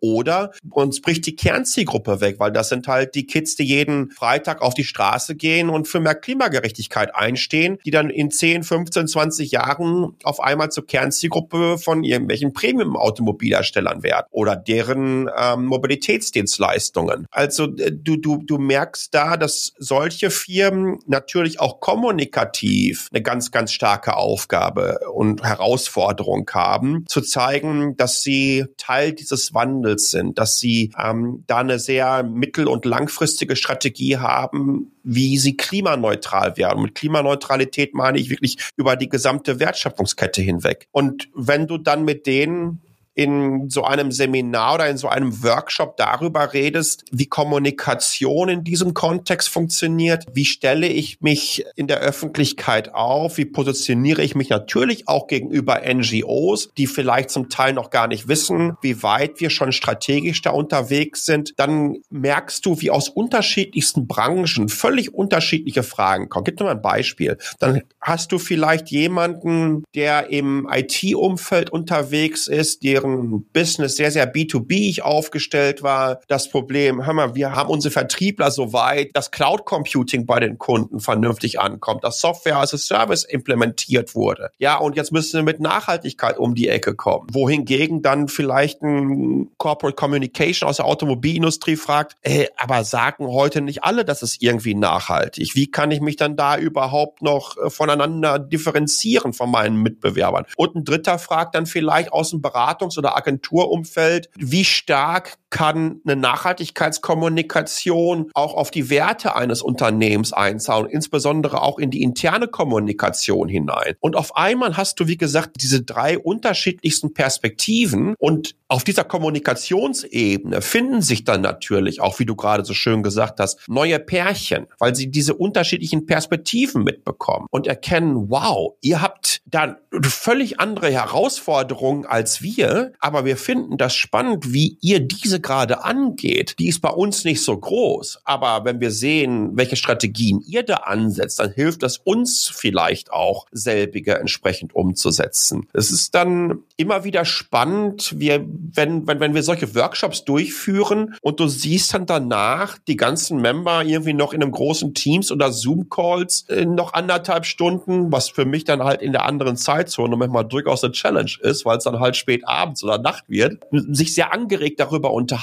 oder 0.00 0.52
uns 0.70 1.00
bricht 1.00 1.26
die 1.26 1.36
Kernzielgruppe 1.36 2.20
weg, 2.20 2.36
weil 2.38 2.52
das 2.52 2.70
sind 2.70 2.88
halt 2.88 3.14
die 3.14 3.26
Kids, 3.26 3.54
die 3.56 3.64
jeden 3.64 4.10
Freitag 4.10 4.62
auf 4.62 4.72
die 4.74 4.84
Straße 4.84 5.34
gehen 5.34 5.68
und 5.68 5.86
für 5.86 6.00
mehr 6.00 6.14
Klimagerechtigkeit 6.14 7.14
einstehen, 7.14 7.78
die 7.84 7.90
dann 7.90 8.08
in 8.08 8.30
10, 8.30 8.62
15, 8.62 9.08
20 9.08 9.50
Jahren 9.50 10.16
auf 10.24 10.40
einmal 10.40 10.70
zur 10.70 10.86
Kernzielgruppe 10.86 11.76
von 11.78 12.02
irgendwelchen 12.02 12.52
Premium-Automobilherstellern 12.54 14.02
werden 14.02 14.26
oder 14.30 14.56
deren 14.56 15.28
ähm, 15.38 15.66
Mobilitätsdienstleistungen. 15.66 17.26
Also 17.30 17.64
äh, 17.76 17.92
du, 17.92 18.16
du, 18.16 18.42
du 18.42 18.58
merkst 18.58 19.14
da, 19.14 19.36
dass 19.36 19.74
solche 19.78 20.30
Firmen 20.30 20.98
natürlich 21.06 21.60
auch 21.60 21.80
kommunikativ 21.80 23.08
eine 23.12 23.22
ganz, 23.22 23.50
ganz 23.50 23.72
starke 23.72 24.16
Aufgabe 24.16 25.00
und 25.12 25.42
Herausforderung 25.42 26.46
haben, 26.54 27.04
zu 27.06 27.20
zeigen, 27.20 27.96
dass 27.96 28.22
sie 28.22 28.66
Teil 28.76 29.12
dieses 29.12 29.54
Wandels 29.54 30.10
sind, 30.10 30.38
dass 30.38 30.58
sie 30.58 30.92
ähm, 30.98 31.44
da 31.46 31.58
eine 31.58 31.78
sehr 31.78 32.22
mittel- 32.22 32.68
und 32.68 32.84
langfristige 32.84 33.56
Strategie 33.56 34.18
haben, 34.18 34.92
wie 35.02 35.38
sie 35.38 35.56
klimaneutral 35.56 36.56
werden. 36.56 36.82
Mit 36.82 36.94
Klimaneutralität 36.94 37.94
meine 37.94 38.18
ich 38.18 38.30
wirklich 38.30 38.58
über 38.76 38.96
die 38.96 39.08
gesamte 39.08 39.60
Wertschöpfungskette 39.60 40.42
hinweg. 40.42 40.88
Und 40.92 41.28
wenn 41.34 41.66
du 41.66 41.78
dann 41.78 42.04
mit 42.04 42.26
denen 42.26 42.80
in 43.14 43.70
so 43.70 43.84
einem 43.84 44.10
Seminar 44.10 44.74
oder 44.74 44.88
in 44.88 44.96
so 44.96 45.08
einem 45.08 45.42
Workshop 45.42 45.96
darüber 45.96 46.52
redest, 46.52 47.04
wie 47.12 47.26
Kommunikation 47.26 48.48
in 48.48 48.64
diesem 48.64 48.92
Kontext 48.92 49.48
funktioniert, 49.48 50.26
wie 50.32 50.44
stelle 50.44 50.88
ich 50.88 51.20
mich 51.20 51.64
in 51.76 51.86
der 51.86 52.00
Öffentlichkeit 52.00 52.92
auf, 52.92 53.36
wie 53.38 53.44
positioniere 53.44 54.22
ich 54.22 54.34
mich 54.34 54.48
natürlich 54.48 55.06
auch 55.06 55.28
gegenüber 55.28 55.82
NGOs, 55.86 56.70
die 56.76 56.86
vielleicht 56.86 57.30
zum 57.30 57.48
Teil 57.48 57.72
noch 57.72 57.90
gar 57.90 58.08
nicht 58.08 58.26
wissen, 58.26 58.76
wie 58.82 59.02
weit 59.02 59.40
wir 59.40 59.50
schon 59.50 59.70
strategisch 59.70 60.42
da 60.42 60.50
unterwegs 60.50 61.24
sind, 61.24 61.54
dann 61.56 61.98
merkst 62.10 62.66
du, 62.66 62.80
wie 62.80 62.90
aus 62.90 63.08
unterschiedlichsten 63.08 64.08
Branchen 64.08 64.68
völlig 64.68 65.14
unterschiedliche 65.14 65.84
Fragen 65.84 66.28
kommen. 66.28 66.44
Gib 66.44 66.56
dir 66.56 66.64
mal 66.64 66.72
ein 66.72 66.82
Beispiel. 66.82 67.38
Dann 67.60 67.82
hast 68.00 68.32
du 68.32 68.38
vielleicht 68.38 68.88
jemanden, 68.90 69.84
der 69.94 70.30
im 70.30 70.68
IT-Umfeld 70.70 71.70
unterwegs 71.70 72.48
ist, 72.48 72.82
der 72.82 73.03
deren 73.04 73.44
Business 73.52 73.96
sehr, 73.96 74.10
sehr 74.10 74.32
B2B 74.32 75.00
aufgestellt 75.00 75.82
war. 75.82 76.20
Das 76.28 76.48
Problem, 76.48 77.04
hör 77.04 77.12
mal, 77.12 77.34
wir 77.34 77.54
haben 77.54 77.70
unsere 77.70 77.92
Vertriebler 77.92 78.50
so 78.50 78.72
weit, 78.72 79.10
dass 79.14 79.30
Cloud 79.30 79.64
Computing 79.64 80.26
bei 80.26 80.40
den 80.40 80.58
Kunden 80.58 81.00
vernünftig 81.00 81.60
ankommt, 81.60 82.04
dass 82.04 82.20
Software 82.20 82.58
as 82.58 82.74
a 82.74 82.78
Service 82.78 83.24
implementiert 83.24 84.14
wurde. 84.14 84.50
Ja, 84.58 84.78
und 84.78 84.96
jetzt 84.96 85.12
müssen 85.12 85.36
wir 85.36 85.42
mit 85.42 85.60
Nachhaltigkeit 85.60 86.38
um 86.38 86.54
die 86.54 86.68
Ecke 86.68 86.94
kommen. 86.94 87.28
Wohingegen 87.32 88.02
dann 88.02 88.28
vielleicht 88.28 88.82
ein 88.82 89.50
Corporate 89.58 89.96
Communication 89.96 90.68
aus 90.68 90.76
der 90.76 90.86
Automobilindustrie 90.86 91.76
fragt, 91.76 92.16
ey, 92.22 92.48
aber 92.56 92.84
sagen 92.84 93.26
heute 93.26 93.60
nicht 93.60 93.84
alle, 93.84 94.04
dass 94.04 94.22
es 94.22 94.40
irgendwie 94.40 94.74
nachhaltig. 94.74 95.54
Wie 95.54 95.70
kann 95.70 95.90
ich 95.90 96.00
mich 96.00 96.16
dann 96.16 96.36
da 96.36 96.56
überhaupt 96.56 97.22
noch 97.22 97.56
äh, 97.56 97.70
voneinander 97.70 98.38
differenzieren 98.38 99.32
von 99.32 99.50
meinen 99.50 99.76
Mitbewerbern? 99.76 100.46
Und 100.56 100.74
ein 100.74 100.84
dritter 100.84 101.18
fragt 101.18 101.54
dann 101.54 101.66
vielleicht 101.66 102.12
aus 102.12 102.30
dem 102.30 102.40
Beratungs- 102.40 102.93
Beratungs- 102.94 102.98
oder 102.98 103.16
Agenturumfeld, 103.16 104.30
wie 104.36 104.64
stark 104.64 105.36
kann 105.54 106.00
eine 106.04 106.16
Nachhaltigkeitskommunikation 106.16 108.32
auch 108.34 108.54
auf 108.54 108.72
die 108.72 108.90
Werte 108.90 109.36
eines 109.36 109.62
Unternehmens 109.62 110.32
einzahlen, 110.32 110.88
insbesondere 110.90 111.62
auch 111.62 111.78
in 111.78 111.92
die 111.92 112.02
interne 112.02 112.48
Kommunikation 112.48 113.48
hinein. 113.48 113.94
Und 114.00 114.16
auf 114.16 114.36
einmal 114.36 114.76
hast 114.76 114.98
du, 114.98 115.06
wie 115.06 115.16
gesagt, 115.16 115.58
diese 115.60 115.82
drei 115.82 116.18
unterschiedlichsten 116.18 117.14
Perspektiven 117.14 118.16
und 118.18 118.56
auf 118.66 118.82
dieser 118.82 119.04
Kommunikationsebene 119.04 120.60
finden 120.60 121.02
sich 121.02 121.22
dann 121.22 121.42
natürlich 121.42 122.00
auch, 122.00 122.18
wie 122.18 122.26
du 122.26 122.34
gerade 122.34 122.64
so 122.64 122.74
schön 122.74 123.04
gesagt 123.04 123.38
hast, 123.38 123.60
neue 123.68 124.00
Pärchen, 124.00 124.66
weil 124.80 124.96
sie 124.96 125.12
diese 125.12 125.34
unterschiedlichen 125.34 126.06
Perspektiven 126.06 126.82
mitbekommen 126.82 127.46
und 127.52 127.68
erkennen, 127.68 128.28
wow, 128.28 128.74
ihr 128.80 129.00
habt 129.00 129.40
da 129.46 129.76
völlig 130.02 130.58
andere 130.58 130.90
Herausforderungen 130.90 132.06
als 132.06 132.42
wir, 132.42 132.90
aber 132.98 133.24
wir 133.24 133.36
finden 133.36 133.76
das 133.76 133.94
spannend, 133.94 134.52
wie 134.52 134.78
ihr 134.80 134.98
diese 134.98 135.43
gerade 135.44 135.84
angeht. 135.84 136.56
Die 136.58 136.66
ist 136.66 136.80
bei 136.80 136.90
uns 136.90 137.24
nicht 137.24 137.42
so 137.42 137.56
groß, 137.56 138.18
aber 138.24 138.64
wenn 138.64 138.80
wir 138.80 138.90
sehen, 138.90 139.50
welche 139.54 139.76
Strategien 139.76 140.42
ihr 140.44 140.64
da 140.64 140.76
ansetzt, 140.76 141.38
dann 141.38 141.52
hilft 141.52 141.84
das 141.84 141.98
uns 141.98 142.50
vielleicht 142.52 143.12
auch, 143.12 143.46
selbige 143.52 144.18
entsprechend 144.18 144.74
umzusetzen. 144.74 145.68
Es 145.72 145.92
ist 145.92 146.14
dann 146.14 146.60
immer 146.76 147.04
wieder 147.04 147.24
spannend, 147.24 148.14
wir, 148.18 148.44
wenn, 148.74 149.06
wenn, 149.06 149.20
wenn 149.20 149.34
wir 149.34 149.42
solche 149.42 149.74
Workshops 149.74 150.24
durchführen 150.24 151.14
und 151.20 151.38
du 151.38 151.46
siehst 151.46 151.94
dann 151.94 152.06
danach 152.06 152.78
die 152.88 152.96
ganzen 152.96 153.40
Member 153.40 153.84
irgendwie 153.84 154.14
noch 154.14 154.32
in 154.32 154.42
einem 154.42 154.52
großen 154.52 154.94
Teams 154.94 155.30
oder 155.30 155.52
Zoom-Calls 155.52 156.46
noch 156.66 156.94
anderthalb 156.94 157.44
Stunden, 157.44 158.10
was 158.10 158.30
für 158.30 158.46
mich 158.46 158.64
dann 158.64 158.82
halt 158.82 159.02
in 159.02 159.12
der 159.12 159.24
anderen 159.26 159.56
Zeitzone 159.56 160.16
manchmal 160.16 160.46
durchaus 160.46 160.82
eine 160.82 160.92
Challenge 160.92 161.30
ist, 161.40 161.64
weil 161.64 161.78
es 161.78 161.84
dann 161.84 162.00
halt 162.00 162.16
spät 162.16 162.48
abends 162.48 162.82
oder 162.82 162.98
Nacht 162.98 163.24
wird, 163.28 163.62
sich 163.70 164.14
sehr 164.14 164.32
angeregt 164.32 164.80
darüber 164.80 165.12
unterhalten. 165.12 165.33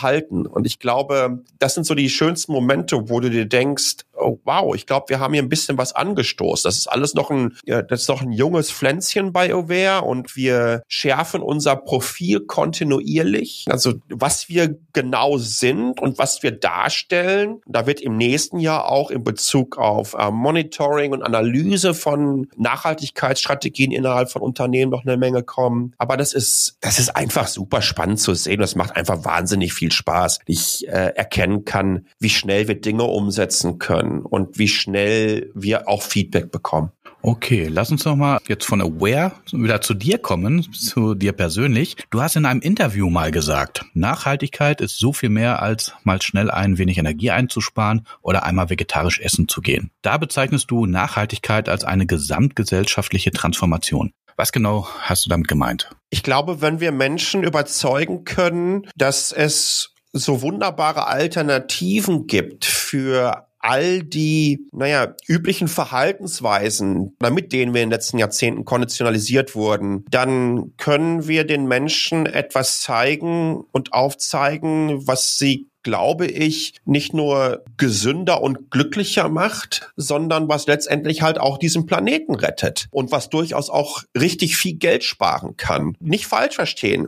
Und 0.47 0.65
ich 0.65 0.79
glaube, 0.79 1.43
das 1.59 1.73
sind 1.73 1.85
so 1.85 1.95
die 1.95 2.09
schönsten 2.09 2.51
Momente, 2.51 3.09
wo 3.09 3.19
du 3.19 3.29
dir 3.29 3.45
denkst, 3.45 3.97
oh 4.21 4.39
wow, 4.45 4.75
ich 4.75 4.85
glaube, 4.85 5.09
wir 5.09 5.19
haben 5.19 5.33
hier 5.33 5.43
ein 5.43 5.49
bisschen 5.49 5.77
was 5.77 5.93
angestoßen. 5.93 6.67
Das 6.67 6.77
ist 6.77 6.87
alles 6.87 7.13
noch 7.13 7.31
ein, 7.31 7.57
ja, 7.65 7.81
das 7.81 8.01
ist 8.01 8.09
noch 8.09 8.21
ein 8.21 8.31
junges 8.31 8.71
Pflänzchen 8.71 9.33
bei 9.33 9.53
Aware 9.53 10.03
und 10.03 10.35
wir 10.35 10.83
schärfen 10.87 11.41
unser 11.41 11.75
Profil 11.75 12.41
kontinuierlich. 12.41 13.65
Also 13.69 13.93
was 14.09 14.49
wir 14.49 14.77
genau 14.93 15.37
sind 15.37 15.99
und 15.99 16.17
was 16.17 16.43
wir 16.43 16.51
darstellen. 16.51 17.61
Da 17.65 17.87
wird 17.87 18.01
im 18.01 18.17
nächsten 18.17 18.59
Jahr 18.59 18.89
auch 18.89 19.11
in 19.11 19.23
Bezug 19.23 19.77
auf 19.77 20.13
äh, 20.13 20.31
Monitoring 20.31 21.11
und 21.13 21.23
Analyse 21.23 21.93
von 21.93 22.47
Nachhaltigkeitsstrategien 22.57 23.91
innerhalb 23.91 24.29
von 24.29 24.41
Unternehmen 24.41 24.91
noch 24.91 25.05
eine 25.05 25.17
Menge 25.17 25.43
kommen. 25.43 25.93
Aber 25.97 26.17
das 26.17 26.33
ist, 26.33 26.77
das 26.81 26.99
ist 26.99 27.15
einfach 27.15 27.47
super 27.47 27.81
spannend 27.81 28.19
zu 28.19 28.33
sehen. 28.33 28.59
Das 28.59 28.75
macht 28.75 28.95
einfach 28.95 29.23
wahnsinnig 29.25 29.73
viel 29.73 29.91
Spaß. 29.91 30.39
Ich 30.45 30.87
äh, 30.87 31.13
erkennen 31.15 31.65
kann, 31.65 32.05
wie 32.19 32.29
schnell 32.29 32.67
wir 32.67 32.79
Dinge 32.79 33.03
umsetzen 33.03 33.79
können 33.79 34.10
können 34.11 34.25
und 34.25 34.57
wie 34.57 34.67
schnell 34.67 35.51
wir 35.53 35.87
auch 35.87 36.03
Feedback 36.03 36.51
bekommen. 36.51 36.91
Okay, 37.23 37.67
lass 37.69 37.91
uns 37.91 38.03
noch 38.03 38.15
mal 38.15 38.39
jetzt 38.47 38.65
von 38.65 38.81
Aware 38.81 39.33
wieder 39.51 39.79
zu 39.81 39.93
dir 39.93 40.17
kommen, 40.17 40.73
zu 40.73 41.13
dir 41.13 41.33
persönlich. 41.33 41.95
Du 42.09 42.19
hast 42.19 42.35
in 42.35 42.47
einem 42.47 42.61
Interview 42.61 43.11
mal 43.11 43.29
gesagt, 43.29 43.85
Nachhaltigkeit 43.93 44.81
ist 44.81 44.97
so 44.97 45.13
viel 45.13 45.29
mehr 45.29 45.61
als 45.61 45.93
mal 46.03 46.19
schnell 46.19 46.49
ein 46.49 46.79
wenig 46.79 46.97
Energie 46.97 47.29
einzusparen 47.29 48.07
oder 48.23 48.43
einmal 48.43 48.71
vegetarisch 48.71 49.19
essen 49.19 49.47
zu 49.47 49.61
gehen. 49.61 49.91
Da 50.01 50.17
bezeichnest 50.17 50.71
du 50.71 50.87
Nachhaltigkeit 50.87 51.69
als 51.69 51.83
eine 51.83 52.07
gesamtgesellschaftliche 52.07 53.31
Transformation. 53.31 54.13
Was 54.35 54.51
genau 54.51 54.87
hast 55.01 55.25
du 55.25 55.29
damit 55.29 55.47
gemeint? 55.47 55.91
Ich 56.09 56.23
glaube, 56.23 56.59
wenn 56.59 56.79
wir 56.79 56.91
Menschen 56.91 57.43
überzeugen 57.43 58.23
können, 58.23 58.87
dass 58.95 59.31
es 59.31 59.93
so 60.11 60.41
wunderbare 60.41 61.05
Alternativen 61.05 62.25
gibt 62.25 62.65
für 62.65 63.47
all 63.61 64.03
die, 64.03 64.67
naja, 64.71 65.15
üblichen 65.27 65.67
Verhaltensweisen, 65.67 67.15
mit 67.31 67.53
denen 67.53 67.73
wir 67.73 67.81
in 67.81 67.89
den 67.89 67.93
letzten 67.93 68.17
Jahrzehnten 68.17 68.65
konditionalisiert 68.65 69.55
wurden, 69.55 70.05
dann 70.09 70.73
können 70.77 71.27
wir 71.27 71.45
den 71.45 71.67
Menschen 71.67 72.25
etwas 72.25 72.81
zeigen 72.81 73.63
und 73.71 73.93
aufzeigen, 73.93 75.07
was 75.07 75.37
sie 75.37 75.67
glaube 75.83 76.27
ich, 76.27 76.75
nicht 76.85 77.13
nur 77.13 77.63
gesünder 77.77 78.41
und 78.41 78.69
glücklicher 78.69 79.29
macht, 79.29 79.91
sondern 79.95 80.47
was 80.47 80.67
letztendlich 80.67 81.21
halt 81.21 81.39
auch 81.39 81.57
diesen 81.57 81.85
Planeten 81.85 82.35
rettet 82.35 82.87
und 82.91 83.11
was 83.11 83.29
durchaus 83.29 83.69
auch 83.71 84.03
richtig 84.15 84.57
viel 84.57 84.75
Geld 84.75 85.03
sparen 85.03 85.57
kann. 85.57 85.95
Nicht 85.99 86.27
falsch 86.27 86.55
verstehen 86.55 87.07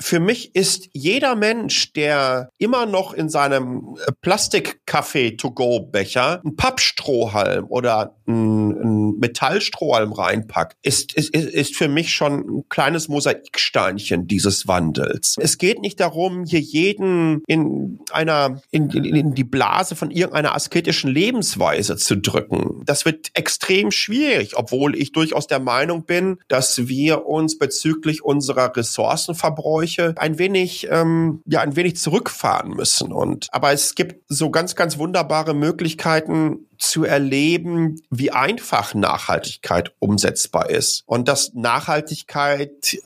für 0.00 0.18
mich 0.18 0.54
ist 0.54 0.88
jeder 0.92 1.36
Mensch, 1.36 1.92
der 1.92 2.48
immer 2.58 2.86
noch 2.86 3.12
in 3.12 3.28
seinem 3.28 3.98
äh, 4.06 4.12
Plastik-Kaffee-to-go-Becher 4.22 6.40
einen 6.42 6.56
Pappstrohhalm 6.56 7.66
oder 7.68 8.16
einen 8.26 8.99
Metallstrohhalm 9.18 10.12
reinpackt, 10.12 10.76
ist, 10.82 11.14
ist, 11.14 11.34
ist 11.34 11.76
für 11.76 11.88
mich 11.88 12.12
schon 12.12 12.58
ein 12.58 12.64
kleines 12.68 13.08
Mosaiksteinchen 13.08 14.26
dieses 14.26 14.66
Wandels. 14.66 15.36
Es 15.38 15.58
geht 15.58 15.80
nicht 15.80 16.00
darum, 16.00 16.44
hier 16.44 16.60
jeden 16.60 17.42
in 17.46 18.00
einer, 18.12 18.60
in, 18.70 18.90
in, 18.90 19.04
in 19.04 19.34
die 19.34 19.44
Blase 19.44 19.96
von 19.96 20.10
irgendeiner 20.10 20.54
asketischen 20.54 21.10
Lebensweise 21.10 21.96
zu 21.96 22.16
drücken. 22.16 22.82
Das 22.86 23.04
wird 23.04 23.30
extrem 23.34 23.90
schwierig, 23.90 24.56
obwohl 24.56 24.96
ich 24.96 25.12
durchaus 25.12 25.46
der 25.46 25.60
Meinung 25.60 26.04
bin, 26.04 26.38
dass 26.48 26.88
wir 26.88 27.26
uns 27.26 27.58
bezüglich 27.58 28.22
unserer 28.24 28.74
Ressourcenverbräuche 28.76 30.14
ein 30.16 30.38
wenig, 30.38 30.88
ähm, 30.90 31.42
ja, 31.46 31.60
ein 31.60 31.76
wenig 31.76 31.96
zurückfahren 31.96 32.70
müssen. 32.70 33.12
Und 33.12 33.48
aber 33.52 33.72
es 33.72 33.94
gibt 33.94 34.24
so 34.28 34.50
ganz, 34.50 34.74
ganz 34.74 34.98
wunderbare 34.98 35.54
Möglichkeiten, 35.54 36.66
zu 36.80 37.04
erleben, 37.04 38.00
wie 38.10 38.32
einfach 38.32 38.94
Nachhaltigkeit 38.94 39.94
umsetzbar 39.98 40.70
ist. 40.70 41.02
Und 41.06 41.28
dass 41.28 41.52
Nachhaltigkeit 41.54 42.98